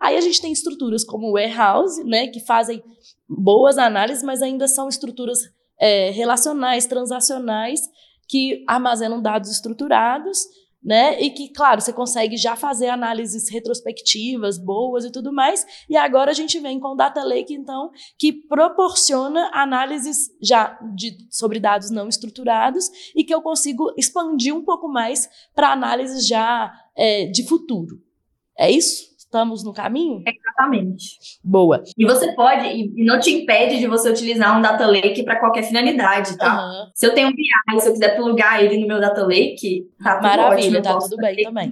[0.00, 2.82] Aí a gente tem estruturas como o warehouse, né, que fazem
[3.28, 5.40] boas análises, mas ainda são estruturas
[5.78, 7.80] é, relacionais, transacionais,
[8.28, 10.46] que armazenam dados estruturados
[10.82, 11.20] né?
[11.20, 15.66] E que, claro, você consegue já fazer análises retrospectivas boas e tudo mais.
[15.88, 21.16] E agora a gente vem com o Data Lake, então, que proporciona análises já de,
[21.30, 26.72] sobre dados não estruturados e que eu consigo expandir um pouco mais para análises já
[26.96, 28.00] é, de futuro.
[28.56, 29.07] É isso?
[29.28, 30.22] Estamos no caminho?
[30.26, 31.18] Exatamente.
[31.44, 31.84] Boa.
[31.98, 35.64] E você pode, e não te impede de você utilizar um data lake para qualquer
[35.64, 36.64] finalidade, tá?
[36.64, 36.90] Uhum.
[36.94, 40.14] Se eu tenho um BI, se eu quiser plugar ele no meu data lake, tá
[40.14, 41.70] tudo Maravilha, ótimo, tá tudo bem também.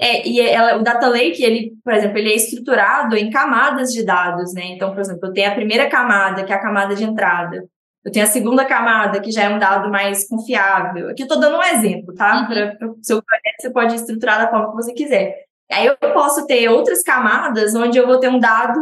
[0.00, 4.02] É, e ela, o data lake, ele, por exemplo, ele é estruturado em camadas de
[4.02, 4.64] dados, né?
[4.64, 7.62] Então, por exemplo, eu tenho a primeira camada, que é a camada de entrada.
[8.02, 11.10] Eu tenho a segunda camada, que já é um dado mais confiável.
[11.10, 12.40] Aqui eu estou dando um exemplo, tá?
[12.40, 12.46] Uhum.
[12.46, 15.45] Para o seu projeto, você pode estruturar da forma que você quiser.
[15.70, 18.80] Aí eu posso ter outras camadas onde eu vou ter um dado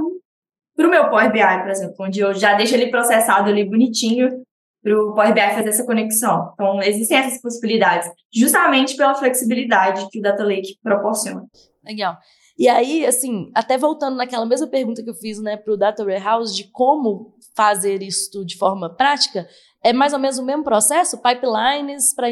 [0.77, 4.43] para o meu Power BI, por exemplo, onde eu já deixo ele processado ali bonitinho
[4.83, 6.51] para o Power BI fazer essa conexão.
[6.53, 11.45] Então, existem essas possibilidades, justamente pela flexibilidade que o Data Lake proporciona.
[11.85, 12.17] Legal.
[12.57, 16.05] E aí, assim, até voltando naquela mesma pergunta que eu fiz né, para o Data
[16.05, 19.49] Warehouse de como fazer isso de forma prática,
[19.83, 21.21] é mais ou menos o mesmo processo?
[21.21, 22.29] Pipelines para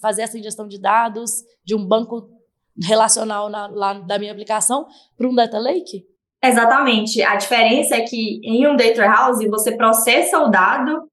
[0.00, 1.30] fazer essa ingestão de dados
[1.64, 2.28] de um banco
[2.82, 4.86] relacional na, lá da minha aplicação
[5.16, 6.04] para um Data Lake?
[6.42, 7.22] Exatamente.
[7.22, 11.08] A diferença é que em um Data Warehouse você processa o dado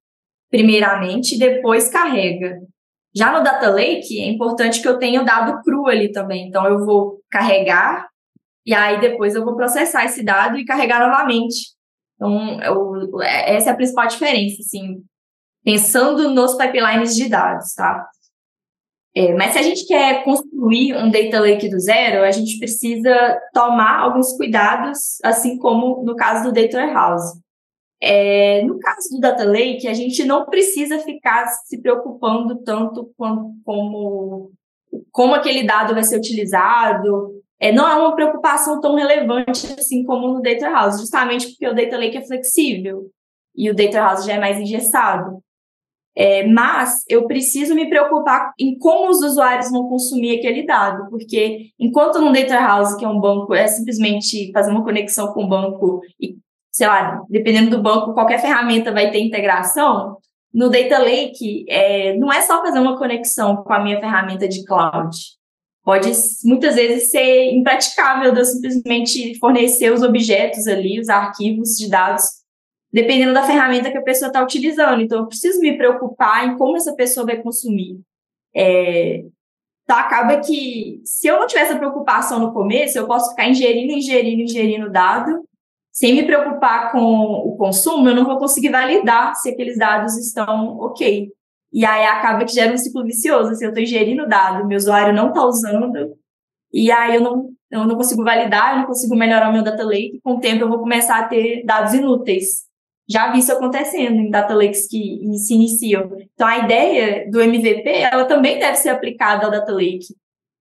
[0.49, 2.60] primeiramente e depois carrega.
[3.15, 6.47] Já no Data Lake, é importante que eu tenha o dado cru ali também.
[6.47, 8.08] Então, eu vou carregar
[8.65, 11.73] e aí depois eu vou processar esse dado e carregar novamente.
[12.15, 15.04] Então, eu, essa é a principal diferença, assim,
[15.63, 18.08] pensando nos pipelines de dados, tá?
[19.15, 23.39] É, mas se a gente quer construir um data lake do zero, a gente precisa
[23.54, 27.39] tomar alguns cuidados, assim como no caso do data warehouse.
[28.02, 33.56] É, no caso do data lake, a gente não precisa ficar se preocupando tanto com,
[33.63, 34.52] como
[35.12, 40.28] como aquele dado vai ser utilizado, é, não é uma preocupação tão relevante assim como
[40.28, 43.10] no Data House, justamente porque o Data Lake é flexível
[43.56, 45.39] e o Data House já é mais engessado.
[46.15, 51.69] É, mas eu preciso me preocupar em como os usuários vão consumir aquele dado, porque
[51.80, 55.47] enquanto no Data House, que é um banco, é simplesmente fazer uma conexão com o
[55.47, 56.38] banco e,
[56.71, 60.17] sei lá, dependendo do banco, qualquer ferramenta vai ter integração,
[60.54, 64.63] no Data Lake é, não é só fazer uma conexão com a minha ferramenta de
[64.63, 65.17] cloud.
[65.84, 66.12] Pode
[66.45, 72.23] muitas vezes ser impraticável de eu simplesmente fornecer os objetos ali, os arquivos de dados,
[72.94, 75.02] dependendo da ferramenta que a pessoa está utilizando.
[75.02, 78.00] Então, eu preciso me preocupar em como essa pessoa vai consumir.
[78.56, 79.26] É,
[79.84, 83.92] então, acaba que, se eu não tiver essa preocupação no começo, eu posso ficar ingerindo,
[83.92, 85.44] ingerindo, ingerindo dado,
[85.92, 90.78] sem me preocupar com o consumo, eu não vou conseguir validar se aqueles dados estão
[90.80, 91.30] ok.
[91.72, 93.52] E aí acaba que gera um ciclo vicioso.
[93.52, 96.16] Assim, eu estou ingerindo dado, meu usuário não está usando,
[96.72, 99.84] e aí eu não, eu não consigo validar, eu não consigo melhorar o meu data
[99.84, 100.20] lake.
[100.24, 102.72] Com o tempo eu vou começar a ter dados inúteis.
[103.10, 106.10] Já vi isso acontecendo em data lakes que se iniciam.
[106.34, 110.16] Então a ideia do MVP, ela também deve ser aplicada ao data lake.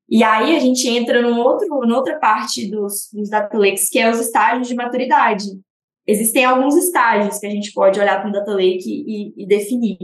[0.09, 3.99] E aí a gente entra num outro, numa outra parte dos, dos data lakes, que
[3.99, 5.45] é os estágios de maturidade.
[6.07, 9.97] Existem alguns estágios que a gente pode olhar para o data lake e, e definir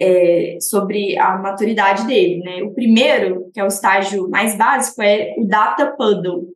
[0.00, 2.62] é, sobre a maturidade dele, né?
[2.62, 6.48] O primeiro, que é o estágio mais básico, é o Data Puddle.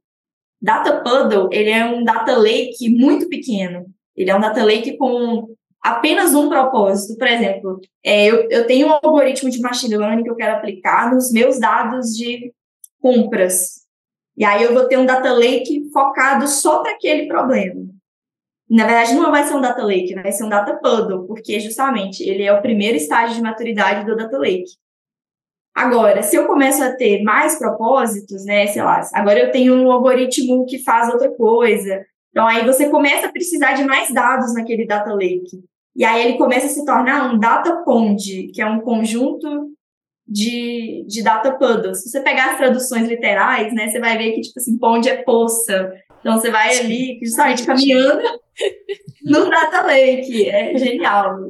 [0.60, 3.86] Data Puddle, ele é um data lake muito pequeno.
[4.18, 7.16] Ele é um data lake com apenas um propósito.
[7.16, 11.14] Por exemplo, é, eu, eu tenho um algoritmo de machine learning que eu quero aplicar
[11.14, 12.52] nos meus dados de
[13.00, 13.86] compras.
[14.36, 17.86] E aí eu vou ter um data lake focado só para aquele problema.
[18.68, 22.22] Na verdade, não vai ser um data lake, vai ser um data puddle, porque justamente
[22.22, 24.72] ele é o primeiro estágio de maturidade do data lake.
[25.74, 29.92] Agora, se eu começo a ter mais propósitos, né, sei lá, agora eu tenho um
[29.92, 32.04] algoritmo que faz outra coisa,
[32.38, 35.60] então aí você começa a precisar de mais dados naquele data lake.
[35.96, 39.72] E aí ele começa a se tornar um data pond, que é um conjunto
[40.24, 42.00] de, de data puddles.
[42.00, 45.20] Se você pegar as traduções literais, né, você vai ver que, tipo assim, pond é
[45.24, 45.92] poça.
[46.20, 48.22] Então você vai ali, justamente caminhando
[49.26, 50.48] no Data Lake.
[50.48, 51.40] É genial.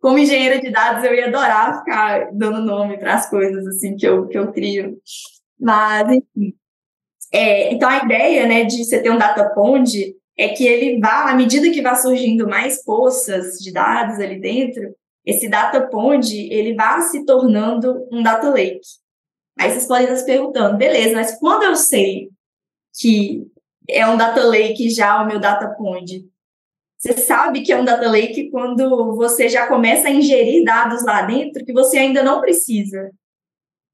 [0.00, 4.06] Como engenheira de dados, eu ia adorar ficar dando nome para as coisas assim que
[4.06, 4.96] eu, que eu crio.
[5.58, 6.54] Mas, enfim.
[7.34, 9.92] É, então, a ideia né, de você ter um data pond
[10.38, 14.94] é que ele vá, à medida que vá surgindo mais poças de dados ali dentro,
[15.26, 18.86] esse data pond ele vá se tornando um data lake.
[19.58, 22.28] Aí vocês podem estar se perguntando, beleza, mas quando eu sei
[23.00, 23.44] que
[23.90, 26.24] é um data lake já o meu data pond.
[26.96, 31.22] Você sabe que é um data lake quando você já começa a ingerir dados lá
[31.22, 33.10] dentro que você ainda não precisa.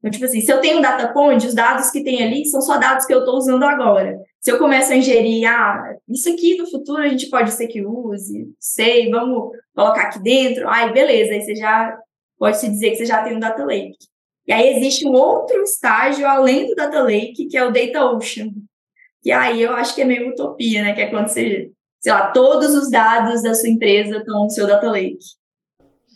[0.00, 2.60] Então, tipo assim, se eu tenho um data pond, os dados que tem ali são
[2.60, 4.18] só dados que eu estou usando agora.
[4.40, 7.84] Se eu começo a ingerir, ah, isso aqui no futuro a gente pode ser que
[7.84, 11.98] use, sei, vamos colocar aqui dentro, ai, beleza, aí você já
[12.38, 13.98] pode se dizer que você já tem um data lake.
[14.46, 18.48] E aí existe um outro estágio além do data lake, que é o data ocean,
[19.22, 20.94] que aí eu acho que é meio utopia, né?
[20.94, 24.66] Que é quando você, sei lá, todos os dados da sua empresa estão no seu
[24.66, 25.18] data lake.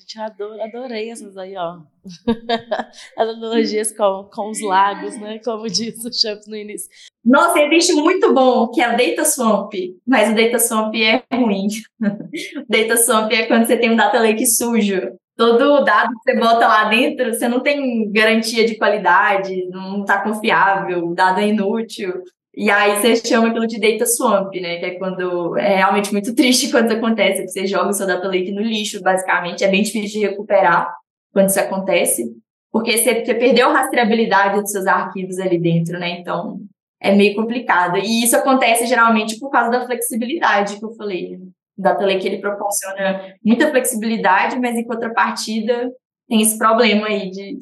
[0.05, 1.79] Gente, adoro, adorei essas aí, ó.
[3.17, 5.39] As analogias com, com os lagos, né?
[5.43, 6.91] Como disse o Champs no início.
[7.25, 9.73] Nossa, existe muito bom, que é o Data Swamp,
[10.07, 11.69] mas o Data Swamp é ruim.
[12.03, 15.01] o Data Swamp é quando você tem um data lake sujo.
[15.37, 20.23] Todo dado que você bota lá dentro, você não tem garantia de qualidade, não está
[20.23, 22.23] confiável, o dado é inútil.
[22.57, 24.79] E aí você chama aquilo de data swamp, né?
[24.79, 28.29] Que é quando é realmente muito triste quando isso acontece, você joga o seu data
[28.29, 30.93] lake no lixo, basicamente, é bem difícil de recuperar
[31.33, 32.25] quando isso acontece,
[32.71, 36.21] porque você, você perdeu a rastreabilidade dos seus arquivos ali dentro, né?
[36.21, 36.61] Então
[37.01, 37.99] é meio complicado.
[37.99, 41.37] E isso acontece geralmente por causa da flexibilidade que eu falei.
[41.77, 45.91] O data lake ele proporciona muita flexibilidade, mas em contrapartida
[46.29, 47.59] tem esse problema aí de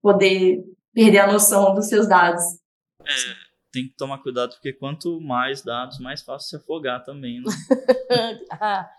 [0.00, 0.62] poder
[0.94, 2.42] perder a noção dos seus dados.
[3.04, 7.50] É tem que tomar cuidado, porque quanto mais dados, mais fácil se afogar também, né?
[8.52, 8.90] ah.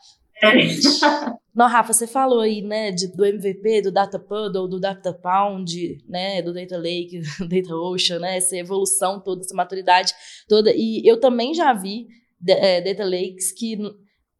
[1.53, 6.03] Não, Rafa, você falou aí, né, de, do MVP, do Data Puddle, do Data Pound,
[6.07, 10.13] né, do Data Lake, do Data Ocean, né, essa evolução toda, essa maturidade
[10.47, 10.71] toda.
[10.73, 12.07] E eu também já vi
[12.47, 13.77] é, Data Lakes que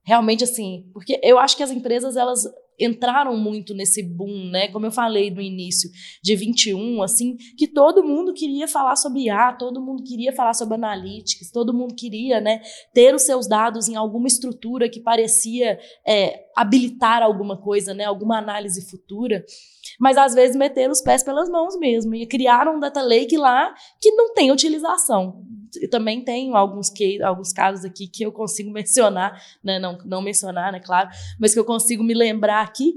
[0.04, 2.46] realmente, assim, porque eu acho que as empresas, elas
[2.84, 4.68] entraram muito nesse boom, né?
[4.70, 5.90] Como eu falei no início
[6.24, 10.76] de 21, assim, que todo mundo queria falar sobre IA, todo mundo queria falar sobre
[10.76, 12.62] analytics, todo mundo queria, né,
[12.94, 18.38] ter os seus dados em alguma estrutura que parecia é, habilitar alguma coisa, né, alguma
[18.38, 19.44] análise futura.
[20.00, 23.74] Mas às vezes meteram os pés pelas mãos mesmo e criaram um data lake lá
[24.00, 25.44] que não tem utilização.
[25.90, 30.72] Também tenho alguns, que, alguns casos aqui que eu consigo mencionar, né, não, não mencionar,
[30.72, 31.10] né, claro,
[31.40, 32.94] mas que eu consigo me lembrar aqui,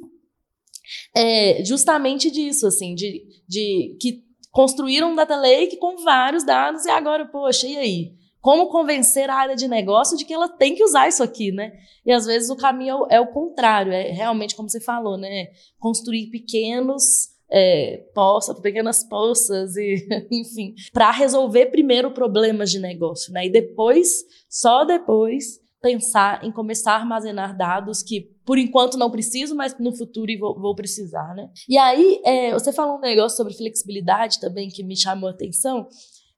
[1.16, 6.90] é justamente disso, assim, de, de que construíram um data lake com vários dados e
[6.90, 8.23] agora, poxa, e aí?
[8.44, 11.72] Como convencer a área de negócio de que ela tem que usar isso aqui, né?
[12.04, 15.46] E às vezes o caminho é o, é contrário, é realmente como você falou, né?
[15.78, 23.46] Construir pequenos é, poça, pequenas poças e enfim, para resolver primeiro problemas de negócio, né?
[23.46, 29.57] E depois, só depois, pensar em começar a armazenar dados que por enquanto não preciso,
[29.57, 31.48] mas no futuro vou, vou precisar, né?
[31.66, 35.88] E aí, é, você falou um negócio sobre flexibilidade também que me chamou a atenção,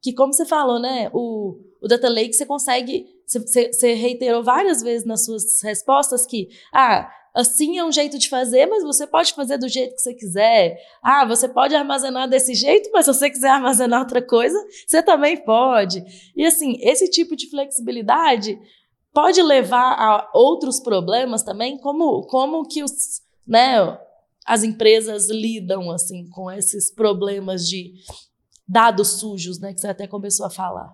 [0.02, 4.82] que como você falou, né, o, o Data Lake você consegue, você, você reiterou várias
[4.82, 9.34] vezes nas suas respostas que, ah, assim é um jeito de fazer, mas você pode
[9.34, 10.78] fazer do jeito que você quiser.
[11.02, 15.36] Ah, você pode armazenar desse jeito, mas se você quiser armazenar outra coisa, você também
[15.36, 16.02] pode.
[16.34, 18.58] E assim, esse tipo de flexibilidade
[19.12, 22.92] pode levar a outros problemas também, como, como que os,
[23.46, 23.98] né,
[24.46, 27.94] as empresas lidam assim com esses problemas de
[28.66, 30.92] dados sujos, né, que você até começou a falar.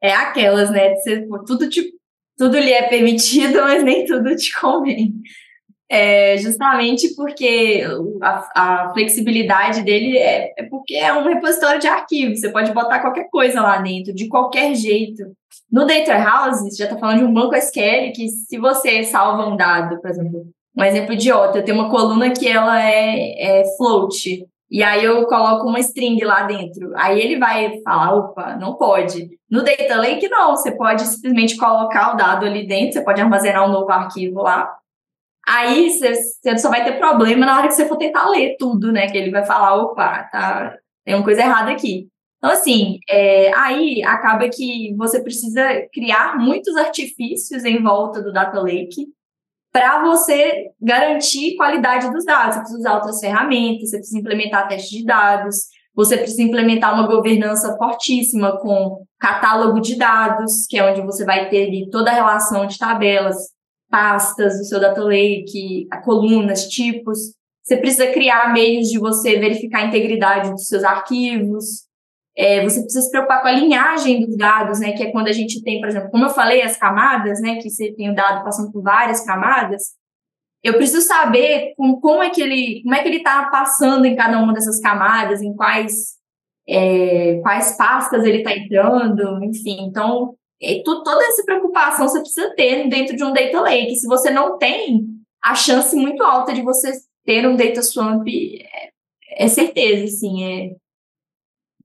[0.00, 1.92] É aquelas, né, ser, tudo te,
[2.36, 5.14] tudo lhe é permitido, mas nem tudo te convém.
[5.88, 7.84] É justamente porque
[8.22, 12.40] a, a flexibilidade dele é, é, porque é um repositório de arquivos.
[12.40, 15.22] Você pode botar qualquer coisa lá dentro, de qualquer jeito.
[15.70, 19.46] No Data House, você já está falando de um banco SQL que, se você salva
[19.46, 23.76] um dado, por exemplo, um exemplo idiota, eu tenho uma coluna que ela é, é
[23.76, 24.46] float.
[24.72, 26.92] E aí eu coloco uma string lá dentro.
[26.96, 29.28] Aí ele vai falar, opa, não pode.
[29.50, 30.56] No Data Lake, não.
[30.56, 34.68] Você pode simplesmente colocar o dado ali dentro, você pode armazenar um novo arquivo lá
[35.46, 39.08] Aí você só vai ter problema na hora que você for tentar ler tudo, né?
[39.08, 42.08] Que ele vai falar, opa, tá, tem uma coisa errada aqui.
[42.38, 48.60] Então, assim, é, aí acaba que você precisa criar muitos artifícios em volta do Data
[48.60, 49.08] Lake
[49.72, 52.56] para você garantir qualidade dos dados.
[52.56, 55.56] Você precisa usar outras ferramentas, você precisa implementar testes de dados,
[55.94, 61.48] você precisa implementar uma governança fortíssima com catálogo de dados, que é onde você vai
[61.48, 63.36] ter ali toda a relação de tabelas,
[63.90, 67.18] pastas do seu data lake, colunas, tipos.
[67.62, 71.86] Você precisa criar meios de você verificar a integridade dos seus arquivos.
[72.36, 74.92] É, você precisa se preocupar com a linhagem dos dados, né?
[74.92, 77.56] Que é quando a gente tem, por exemplo, como eu falei, as camadas, né?
[77.56, 79.82] Que você tem o dado passando por várias camadas.
[80.62, 84.16] Eu preciso saber com, como é que ele, como é que ele está passando em
[84.16, 86.16] cada uma dessas camadas, em quais
[86.68, 89.84] é, quais pastas ele está entrando, enfim.
[89.86, 93.96] Então, e tu, toda essa preocupação você precisa ter dentro de um data lake.
[93.96, 95.06] Se você não tem,
[95.42, 96.92] a chance muito alta de você
[97.24, 100.81] ter um data swamp é, é certeza, assim, é.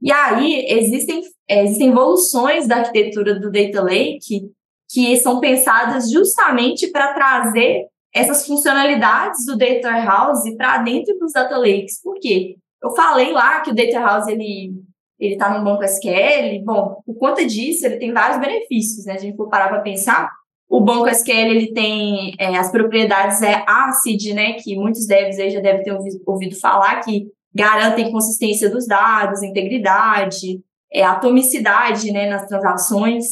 [0.02, 4.52] E aí existem, é, existem evoluções da arquitetura do data lake
[4.90, 11.58] que são pensadas justamente para trazer essas funcionalidades do data warehouse para dentro dos data
[11.58, 12.02] lakes.
[12.02, 12.56] Por quê?
[12.82, 14.74] Eu falei lá que o data warehouse ele
[15.20, 19.14] ele está no banco SQL, bom, por conta disso, ele tem vários benefícios, né?
[19.14, 20.30] A gente for parar para pensar,
[20.70, 25.50] O banco SQL ele tem é, as propriedades é ACID, né, que muitos devs aí
[25.50, 27.28] já devem ter ouvido, ouvido falar, que
[27.58, 30.62] garantem consistência dos dados, integridade,
[30.94, 33.26] é, atomicidade né, nas transações.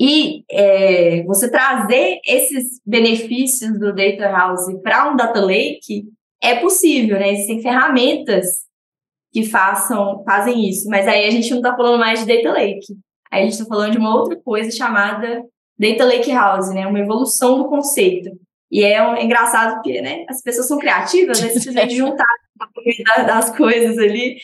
[0.00, 6.04] E é, você trazer esses benefícios do Data House para um Data Lake
[6.42, 7.32] é possível, né?
[7.32, 8.46] Existem ferramentas
[9.32, 12.96] que façam, fazem isso, mas aí a gente não está falando mais de Data Lake.
[13.30, 15.42] Aí a gente está falando de uma outra coisa chamada
[15.78, 16.86] Data Lake House, né?
[16.86, 18.30] Uma evolução do conceito.
[18.70, 20.24] E é, um, é engraçado porque, né?
[20.28, 21.48] As pessoas são criativas, né?
[21.48, 22.26] Simplesmente juntar
[23.26, 24.36] das coisas ali,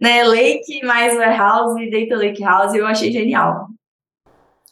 [0.00, 0.24] né?
[0.24, 3.68] Lake mais warehouse, Data Lake House, eu achei genial.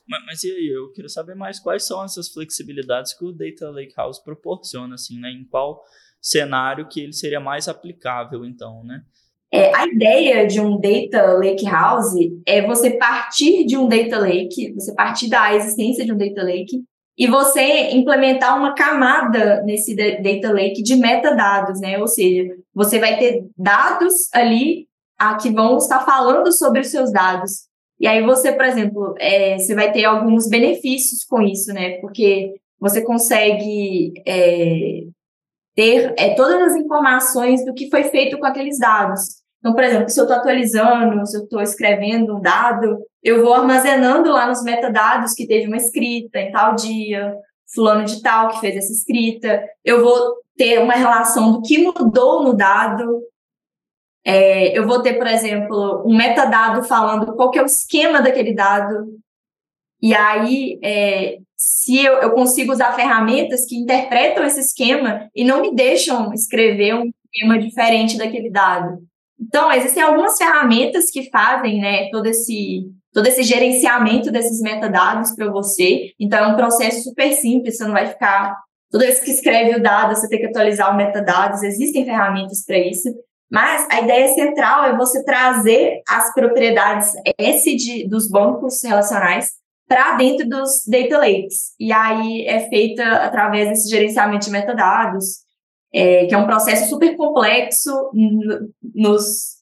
[0.09, 3.71] Mas, mas, e aí, eu queria saber mais quais são essas flexibilidades que o Data
[3.71, 5.31] Lake House proporciona, assim, né?
[5.31, 5.85] Em qual
[6.21, 9.03] cenário que ele seria mais aplicável, então, né?
[9.53, 12.15] É, a ideia de um Data Lake House
[12.47, 16.85] é você partir de um Data Lake, você partir da existência de um Data Lake
[17.21, 21.99] e você implementar uma camada nesse Data Lake de metadados, né?
[21.99, 24.87] Ou seja, você vai ter dados ali
[25.19, 27.69] a, que vão estar falando sobre os seus dados.
[28.01, 31.99] E aí você, por exemplo, é, você vai ter alguns benefícios com isso, né?
[32.01, 35.03] Porque você consegue é,
[35.77, 39.40] ter é, todas as informações do que foi feito com aqueles dados.
[39.61, 43.53] Então, por exemplo, se eu estou atualizando, se eu estou escrevendo um dado, eu vou
[43.53, 47.35] armazenando lá nos metadados que teve uma escrita em tal dia,
[47.73, 49.63] fulano de tal que fez essa escrita.
[49.85, 53.23] Eu vou ter uma relação do que mudou no dado.
[54.25, 58.55] É, eu vou ter, por exemplo, um metadado falando qual que é o esquema daquele
[58.55, 59.07] dado.
[60.03, 65.61] E aí, é, se eu, eu consigo usar ferramentas que interpretam esse esquema e não
[65.61, 69.10] me deixam escrever um esquema diferente daquele dado.
[69.41, 75.51] Então, existem algumas ferramentas que fazem né, todo, esse, todo esse gerenciamento desses metadados para
[75.51, 76.13] você.
[76.21, 78.57] Então, é um processo super simples, você não vai ficar.
[78.91, 82.79] Toda vez que escreve o dado, você tem que atualizar o metadados, existem ferramentas para
[82.79, 83.09] isso.
[83.51, 89.53] Mas a ideia central é você trazer as propriedades S de, dos bancos relacionais
[89.89, 91.75] para dentro dos data lakes.
[91.79, 95.41] E aí é feita através desse gerenciamento de metadados,
[95.93, 97.91] é, que é um processo super complexo
[98.95, 99.61] nos,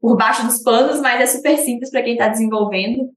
[0.00, 3.10] por baixo dos panos, mas é super simples para quem está desenvolvendo.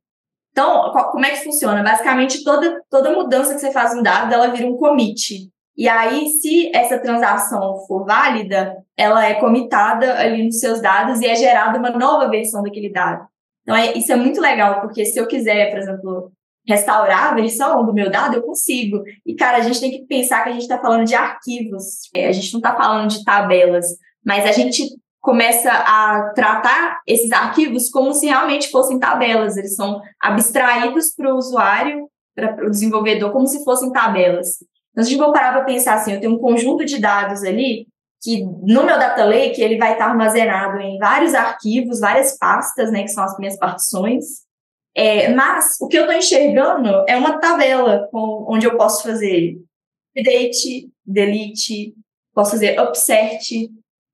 [0.51, 1.83] Então, como é que funciona?
[1.83, 5.51] Basicamente, toda, toda mudança que você faz no dado, ela vira um commit.
[5.75, 11.25] E aí, se essa transação for válida, ela é comitada ali nos seus dados e
[11.25, 13.27] é gerada uma nova versão daquele dado.
[13.63, 16.31] Então, é, isso é muito legal, porque se eu quiser, por exemplo,
[16.67, 19.03] restaurar a versão do meu dado, eu consigo.
[19.25, 22.27] E, cara, a gente tem que pensar que a gente está falando de arquivos, é,
[22.27, 23.85] a gente não está falando de tabelas,
[24.25, 24.89] mas a gente
[25.21, 31.37] começa a tratar esses arquivos como se realmente fossem tabelas, eles são abstraídos para o
[31.37, 34.57] usuário, para o desenvolvedor, como se fossem tabelas.
[34.91, 37.43] Então, se a gente for parar para pensar assim, eu tenho um conjunto de dados
[37.43, 37.87] ali,
[38.21, 43.03] que no meu data lake ele vai estar armazenado em vários arquivos, várias pastas, né,
[43.03, 44.44] que são as minhas partições,
[44.95, 49.59] é, mas o que eu estou enxergando é uma tabela com, onde eu posso fazer
[50.15, 51.93] update, delete,
[52.33, 53.51] posso fazer upsert.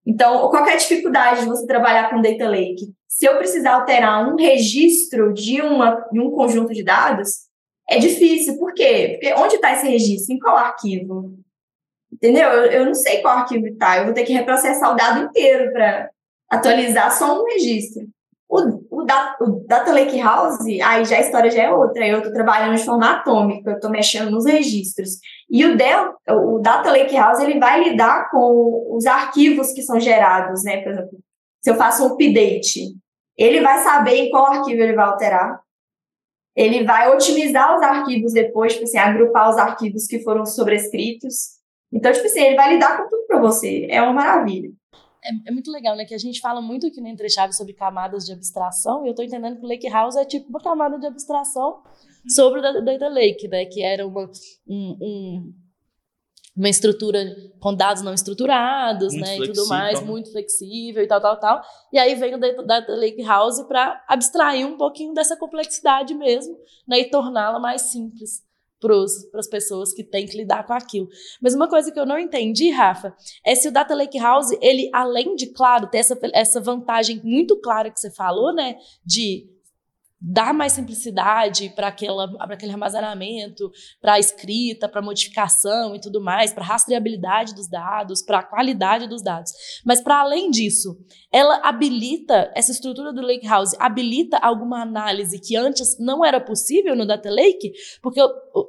[0.04, 2.92] Então, qual é a dificuldade de você trabalhar com data lake?
[3.08, 7.52] Se eu precisar alterar um registro de, uma, de um conjunto de dados,
[7.88, 8.58] é difícil.
[8.58, 9.20] Por quê?
[9.20, 10.34] Porque onde está esse registro?
[10.34, 11.38] Em qual arquivo?
[12.12, 12.50] Entendeu?
[12.50, 14.00] Eu, eu não sei qual arquivo está.
[14.00, 16.10] Eu vou ter que reprocessar o dado inteiro para
[16.50, 18.08] atualizar só um registro.
[18.50, 22.08] O, o, da, o Data Lake House, aí já a história já é outra.
[22.08, 25.20] Eu estou trabalhando de forma atômica, eu estou mexendo nos registros.
[25.50, 30.00] E o, Del, o Data Lake House ele vai lidar com os arquivos que são
[30.00, 30.82] gerados, né?
[30.82, 31.20] Por exemplo,
[31.62, 32.96] se eu faço um update,
[33.38, 35.60] ele vai saber em qual arquivo ele vai alterar.
[36.56, 41.60] Ele vai otimizar os arquivos depois, tipo assim, agrupar os arquivos que foram sobrescritos.
[41.92, 43.88] Então, tipo assim, ele vai lidar com tudo para você.
[43.90, 44.70] É uma maravilha
[45.24, 46.06] é, é, muito legal, né?
[46.06, 49.16] Que a gente fala muito aqui no Entre Chaves sobre camadas de abstração, e eu
[49.16, 51.82] tô entendendo que o Lake House é tipo uma camada de abstração
[52.28, 53.66] sobre o Data Lake, né?
[53.66, 54.30] Que era uma,
[54.68, 55.54] um, um,
[56.56, 57.20] uma estrutura
[57.60, 59.38] com dados não estruturados, muito né?
[59.38, 61.62] E tudo mais, muito flexível e tal, tal, tal.
[61.94, 66.58] E aí vem o Data, Data Lake House para abstrair um pouquinho dessa complexidade mesmo,
[66.88, 67.00] né?
[67.00, 68.44] E torná-la mais simples
[68.82, 71.08] para as pessoas que têm que lidar com aquilo.
[71.42, 73.16] Mas uma coisa que eu não entendi, Rafa,
[73.46, 77.60] é se o Data Lake House, ele, além de, claro, ter essa, essa vantagem muito
[77.62, 78.76] clara que você falou, né,
[79.06, 79.48] de
[80.22, 86.64] dar mais simplicidade para aquele armazenamento, para a escrita, para modificação e tudo mais, para
[86.64, 89.52] rastreabilidade dos dados, para a qualidade dos dados.
[89.84, 90.96] Mas para além disso,
[91.32, 97.08] ela habilita essa estrutura do Lakehouse, habilita alguma análise que antes não era possível no
[97.08, 98.22] Data Lake, porque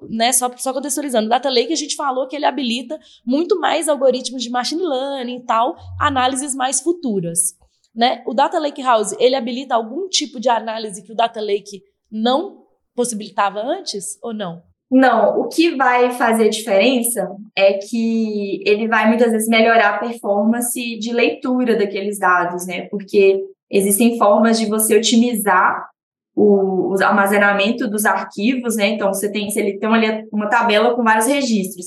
[0.09, 3.89] né, só só contextualizando, no Data Lake a gente falou que ele habilita muito mais
[3.89, 7.62] algoritmos de machine learning e tal, análises mais futuras.
[7.95, 8.23] Né?
[8.27, 12.63] O Data Lake House, ele habilita algum tipo de análise que o Data Lake não
[12.95, 14.63] possibilitava antes ou não?
[14.91, 17.27] Não, o que vai fazer diferença
[17.57, 22.89] é que ele vai muitas vezes melhorar a performance de leitura daqueles dados, né?
[22.91, 25.89] Porque existem formas de você otimizar
[26.37, 28.89] o, armazenamento dos arquivos, né?
[28.89, 29.89] Então você tem, se ele tem
[30.31, 31.87] uma tabela com vários registros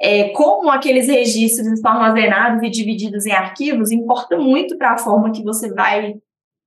[0.00, 5.32] é, como aqueles registros estão armazenados e divididos em arquivos importa muito para a forma
[5.32, 6.14] que você vai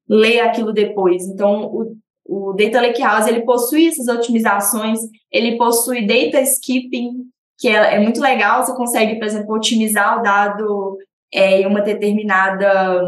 [0.08, 1.28] ler aquilo depois.
[1.28, 5.00] Então, o, o Data Lakehouse ele possui essas otimizações,
[5.32, 7.26] ele possui data skipping,
[7.58, 8.64] que é, é muito legal.
[8.64, 10.98] Você consegue, por exemplo, otimizar o dado
[11.32, 13.04] é, em uma determinada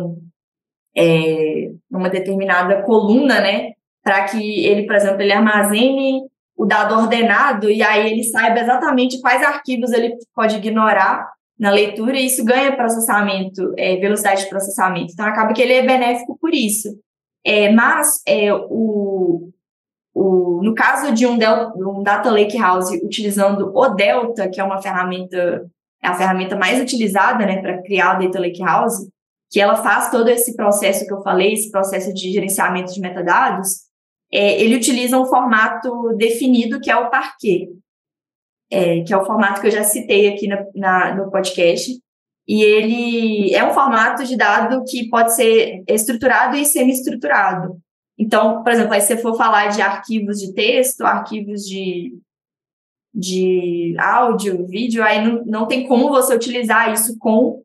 [0.96, 3.72] é, uma determinada coluna, né?
[4.04, 6.22] Para que ele, por exemplo, ele armazene
[6.62, 11.28] o dado ordenado e aí ele saiba exatamente quais arquivos ele pode ignorar
[11.60, 15.12] na leitura e isso ganha processamento, é, velocidade de processamento.
[15.12, 16.90] Então, acaba que ele é benéfico por isso.
[17.44, 19.50] É, mas, é, o,
[20.14, 24.64] o, no caso de um, Delta, um Data Lake House utilizando o Delta, que é
[24.64, 25.66] uma ferramenta,
[26.04, 29.08] é a ferramenta mais utilizada né, para criar o Data Lake House,
[29.50, 33.90] que ela faz todo esse processo que eu falei, esse processo de gerenciamento de metadados,
[34.34, 37.70] é, ele utiliza um formato definido que é o Parquet,
[38.72, 41.92] é, que é o formato que eu já citei aqui na, na, no podcast.
[42.48, 47.78] E ele é um formato de dado que pode ser estruturado e semi-estruturado.
[48.18, 52.18] Então, por exemplo, aí se você for falar de arquivos de texto, arquivos de,
[53.14, 57.62] de áudio, vídeo, aí não, não tem como você utilizar isso com,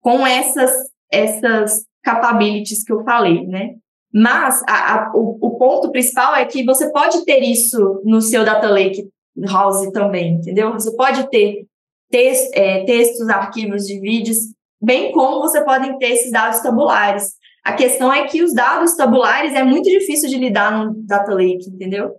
[0.00, 0.70] com essas,
[1.10, 3.76] essas capabilities que eu falei, né?
[4.12, 8.44] Mas a, a, o, o, ponto principal é que você pode ter isso no seu
[8.44, 9.08] Data Lake
[9.46, 10.72] House também, entendeu?
[10.72, 11.64] Você pode ter
[12.10, 14.38] text, é, textos, arquivos de vídeos,
[14.82, 17.34] bem como você pode ter esses dados tabulares.
[17.64, 21.68] A questão é que os dados tabulares é muito difícil de lidar no Data Lake,
[21.68, 22.16] entendeu?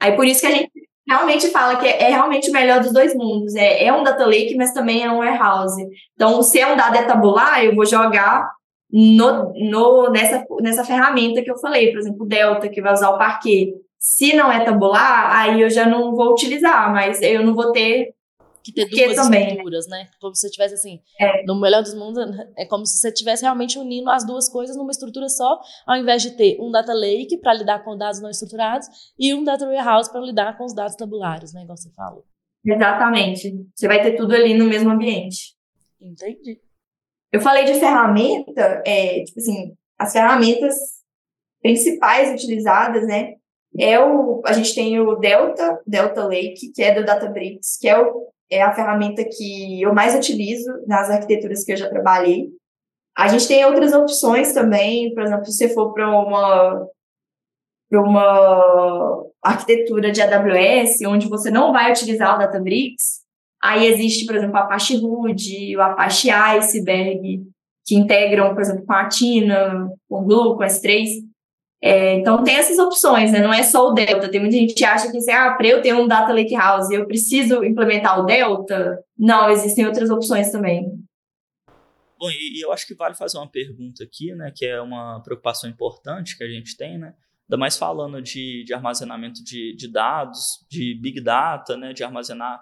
[0.00, 0.72] Aí por isso que a gente
[1.06, 3.54] realmente fala que é, é realmente o melhor dos dois mundos.
[3.54, 5.80] É, é um Data Lake, mas também é um warehouse.
[6.14, 8.50] Então, se é um dado é tabular, eu vou jogar
[8.92, 13.10] no, no, nessa, nessa ferramenta que eu falei, por exemplo, o Delta, que vai usar
[13.10, 13.74] o Parquet.
[13.98, 18.14] Se não é tabular, aí eu já não vou utilizar, mas eu não vou ter
[18.62, 20.08] que ter duas também, estruturas, né?
[20.20, 21.44] Como se você tivesse assim, é.
[21.44, 22.22] no melhor dos mundos,
[22.56, 26.22] é como se você estivesse realmente unindo as duas coisas numa estrutura só, ao invés
[26.22, 28.86] de ter um data lake para lidar com dados não estruturados
[29.18, 31.62] e um data warehouse para lidar com os dados tabulares, né?
[31.62, 32.24] Igual você falou.
[32.64, 33.66] Exatamente.
[33.74, 35.56] Você vai ter tudo ali no mesmo ambiente.
[36.00, 36.60] Entendi.
[37.32, 40.74] Eu falei de ferramenta, é, tipo assim, as ferramentas
[41.62, 43.34] principais utilizadas, né?
[43.78, 47.98] É o, a gente tem o Delta, Delta Lake, que é do Databricks, que é,
[47.98, 52.50] o, é a ferramenta que eu mais utilizo nas arquiteturas que eu já trabalhei.
[53.16, 56.86] A gente tem outras opções também, por exemplo, se você for para uma
[57.88, 63.21] para uma arquitetura de AWS, onde você não vai utilizar o Databricks,
[63.62, 67.44] Aí existe, por exemplo, o Apache Hood, o Apache Iceberg,
[67.84, 71.10] que integram, por exemplo, com a Tina, com o Glue, com as três.
[71.80, 73.40] É, então tem essas opções, né?
[73.40, 74.30] Não é só o Delta.
[74.30, 76.90] Tem muita gente que acha que assim, ah, para eu ter um Data Lake House,
[76.90, 78.98] eu preciso implementar o Delta.
[79.16, 80.84] Não, existem outras opções também.
[82.18, 84.52] Bom, e, eu acho que vale fazer uma pergunta aqui, né?
[84.54, 87.14] Que é uma preocupação importante que a gente tem, né?
[87.48, 91.92] Ainda mais falando de, de armazenamento de, de dados, de Big Data, né?
[91.92, 92.60] De armazenar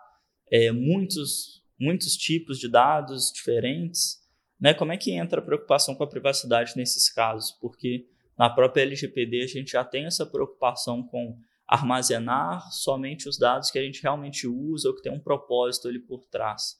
[0.50, 4.20] é, muitos, muitos tipos de dados diferentes,
[4.60, 4.74] né?
[4.74, 7.52] Como é que entra a preocupação com a privacidade nesses casos?
[7.52, 13.70] Porque na própria LGPD a gente já tem essa preocupação com armazenar somente os dados
[13.70, 16.76] que a gente realmente usa ou que tem um propósito ali por trás.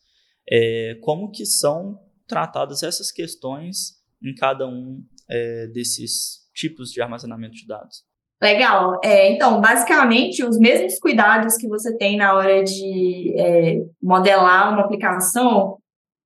[0.50, 7.54] É, como que são tratadas essas questões em cada um é, desses tipos de armazenamento
[7.54, 8.04] de dados?
[8.42, 8.98] Legal.
[9.04, 14.82] É, então, basicamente, os mesmos cuidados que você tem na hora de é, modelar uma
[14.82, 15.76] aplicação,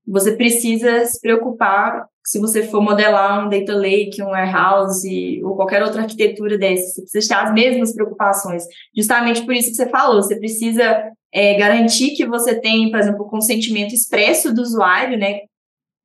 [0.07, 5.83] você precisa se preocupar se você for modelar um data lake, um warehouse ou qualquer
[5.83, 8.65] outra arquitetura dessa, você precisa ter as mesmas preocupações.
[8.97, 13.27] Justamente por isso que você falou, você precisa é, garantir que você tem, por exemplo,
[13.27, 15.41] o consentimento expresso do usuário, né,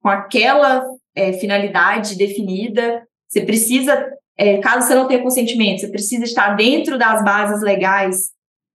[0.01, 0.84] com aquela
[1.16, 3.01] é, finalidade definida.
[3.30, 4.05] Você precisa
[4.39, 8.29] é, caso você não tenha consentimento, você precisa estar dentro das bases legais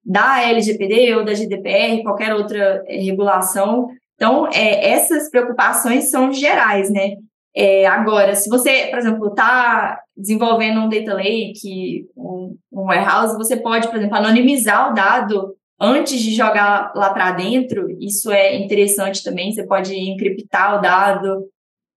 [0.05, 3.89] da LGPD ou da GDPR, qualquer outra é, regulação.
[4.15, 7.15] Então, é, essas preocupações são gerais, né?
[7.57, 13.57] É, agora, se você, por exemplo, está desenvolvendo um data lake, um, um, warehouse, você
[13.57, 17.87] pode, por exemplo, anonimizar o dado antes de jogar lá para dentro.
[17.99, 19.51] Isso é interessante também.
[19.51, 21.47] Você pode encriptar o dado.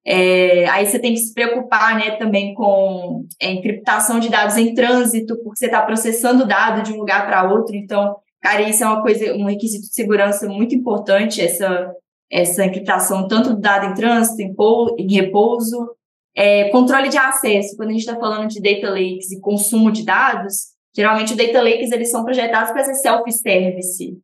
[0.10, 4.74] É, aí você tem que se preocupar, né, também com é, encriptação de dados em
[4.74, 7.76] trânsito, porque você está processando dado de um lugar para outro.
[7.76, 11.41] Então, cara, isso é uma coisa, um requisito de segurança muito importante.
[11.41, 11.93] Essa
[12.30, 14.53] essa encriptação tanto do dado em trânsito, em,
[14.97, 15.95] em repouso,
[16.36, 17.76] é, controle de acesso.
[17.76, 21.62] Quando a gente está falando de data lakes e consumo de dados, geralmente os data
[21.62, 24.18] lakes eles são projetados para ser self-service.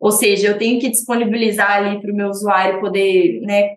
[0.00, 3.76] Ou seja, eu tenho que disponibilizar ali para o meu usuário poder né,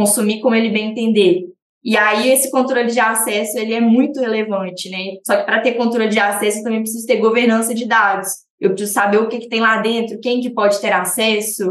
[0.00, 1.44] consumir como ele bem entender.
[1.82, 5.16] E aí esse controle de acesso ele é muito relevante, né?
[5.26, 8.28] Só que para ter controle de acesso eu também preciso ter governança de dados.
[8.58, 11.64] Eu preciso saber o que, que tem lá dentro, quem que pode ter acesso,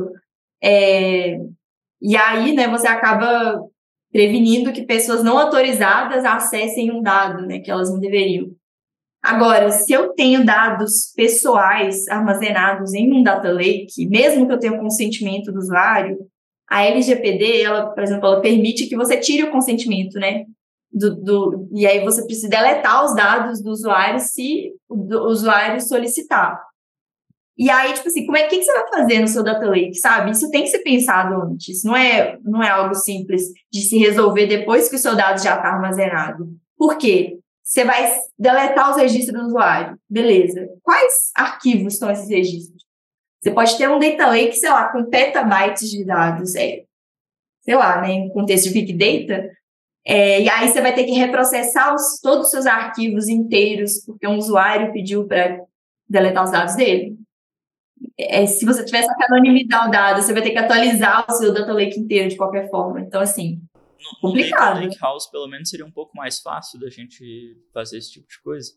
[0.61, 1.37] é,
[2.01, 3.61] e aí, né, você acaba
[4.11, 8.47] prevenindo que pessoas não autorizadas acessem um dado, né, que elas não deveriam.
[9.21, 14.79] Agora, se eu tenho dados pessoais armazenados em um data lake, mesmo que eu tenha
[14.79, 16.17] consentimento do usuário,
[16.69, 20.45] a LGPD, ela, por exemplo, ela permite que você tire o consentimento, né?
[20.91, 26.59] Do, do, e aí você precisa deletar os dados do usuário se o usuário solicitar.
[27.57, 29.95] E aí, tipo assim, como é, que, que você vai fazer no seu data lake,
[29.95, 30.31] sabe?
[30.31, 34.47] Isso tem que ser pensado antes, não é, não é algo simples de se resolver
[34.47, 36.47] depois que o seu dado já está armazenado.
[36.77, 37.37] Por quê?
[37.61, 39.99] Você vai deletar os registros do usuário.
[40.09, 40.67] Beleza.
[40.81, 42.78] Quais arquivos estão esses registros?
[43.39, 46.83] Você pode ter um data lake, sei lá, com petabytes de dados, é,
[47.61, 49.49] sei lá, né, em contexto de Big Data,
[50.05, 54.27] é, e aí você vai ter que reprocessar os, todos os seus arquivos inteiros, porque
[54.27, 55.61] um usuário pediu para
[56.09, 57.17] deletar os dados dele
[58.17, 61.53] é, se você tivesse que anonimizar o dado, você vai ter que atualizar o seu
[61.53, 62.99] data lake inteiro de qualquer forma.
[63.01, 63.61] Então, assim,
[63.97, 64.79] no, complicado.
[64.79, 68.27] No Lake House, pelo menos, seria um pouco mais fácil da gente fazer esse tipo
[68.27, 68.73] de coisa.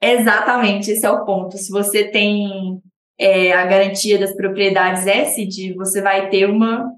[0.00, 1.56] Exatamente, esse é o ponto.
[1.56, 2.82] Se você tem
[3.18, 6.90] é, a garantia das propriedades ESD, você vai ter uma,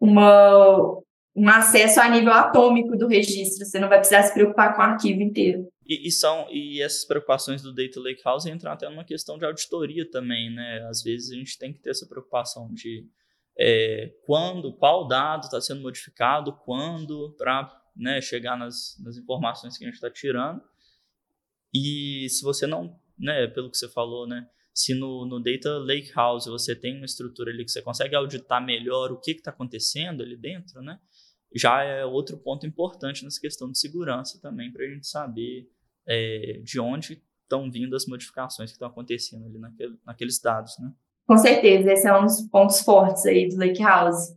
[0.00, 1.00] uma,
[1.34, 3.64] um acesso a nível atômico do registro.
[3.64, 5.68] Você não vai precisar se preocupar com o arquivo inteiro.
[5.86, 9.44] E, e, são, e essas preocupações do Data Lake House entram até numa questão de
[9.44, 10.86] auditoria também, né?
[10.90, 13.06] Às vezes a gente tem que ter essa preocupação de
[13.58, 19.84] é, quando, qual dado está sendo modificado, quando, para né, chegar nas, nas informações que
[19.84, 20.62] a gente está tirando.
[21.74, 24.46] E se você não, né, pelo que você falou, né,
[24.78, 28.64] se no, no Data Lake House você tem uma estrutura ali que você consegue auditar
[28.64, 31.00] melhor o que está acontecendo ali dentro, né,
[31.52, 35.68] já é outro ponto importante nessa questão de segurança também, para a gente saber
[36.06, 40.92] é, de onde estão vindo as modificações que estão acontecendo ali naquele, naqueles dados, né?
[41.26, 44.32] Com certeza, esse é um dos pontos fortes aí do Lake House.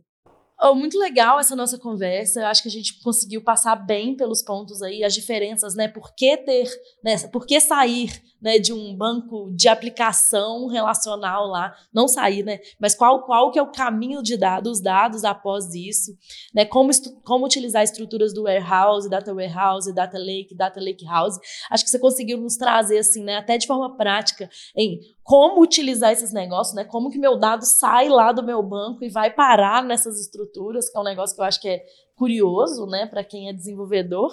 [0.60, 2.40] Oh, muito legal essa nossa conversa.
[2.40, 5.88] Eu acho que a gente conseguiu passar bem pelos pontos aí, as diferenças, né?
[5.88, 6.68] Por que ter,
[7.02, 7.16] né?
[7.28, 8.10] Por que sair
[8.42, 12.58] né, de um banco de aplicação relacional lá, não sair, né?
[12.80, 16.12] Mas qual, qual que é o caminho de dados, dados após isso,
[16.52, 16.64] né?
[16.64, 16.90] Como,
[17.24, 21.38] como utilizar estruturas do warehouse, data warehouse, data lake, data lake house.
[21.70, 23.36] Acho que você conseguiu nos trazer assim, né?
[23.36, 26.84] Até de forma prática em como utilizar esses negócios, né?
[26.84, 30.98] Como que meu dado sai lá do meu banco e vai parar nessas estruturas, que
[30.98, 31.84] é um negócio que eu acho que é
[32.16, 34.30] curioso, né, para quem é desenvolvedor.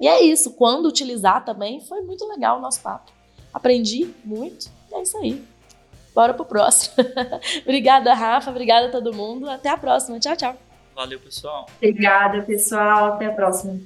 [0.00, 3.10] E é isso, quando utilizar também, foi muito legal o nosso papo.
[3.52, 5.44] Aprendi muito, e é isso aí.
[6.14, 6.94] Bora pro próximo.
[7.62, 9.48] obrigada, Rafa, obrigada a todo mundo.
[9.48, 10.18] Até a próxima.
[10.18, 10.56] Tchau, tchau.
[10.94, 11.66] Valeu, pessoal.
[11.76, 13.14] Obrigada, pessoal.
[13.14, 13.80] Até a próxima.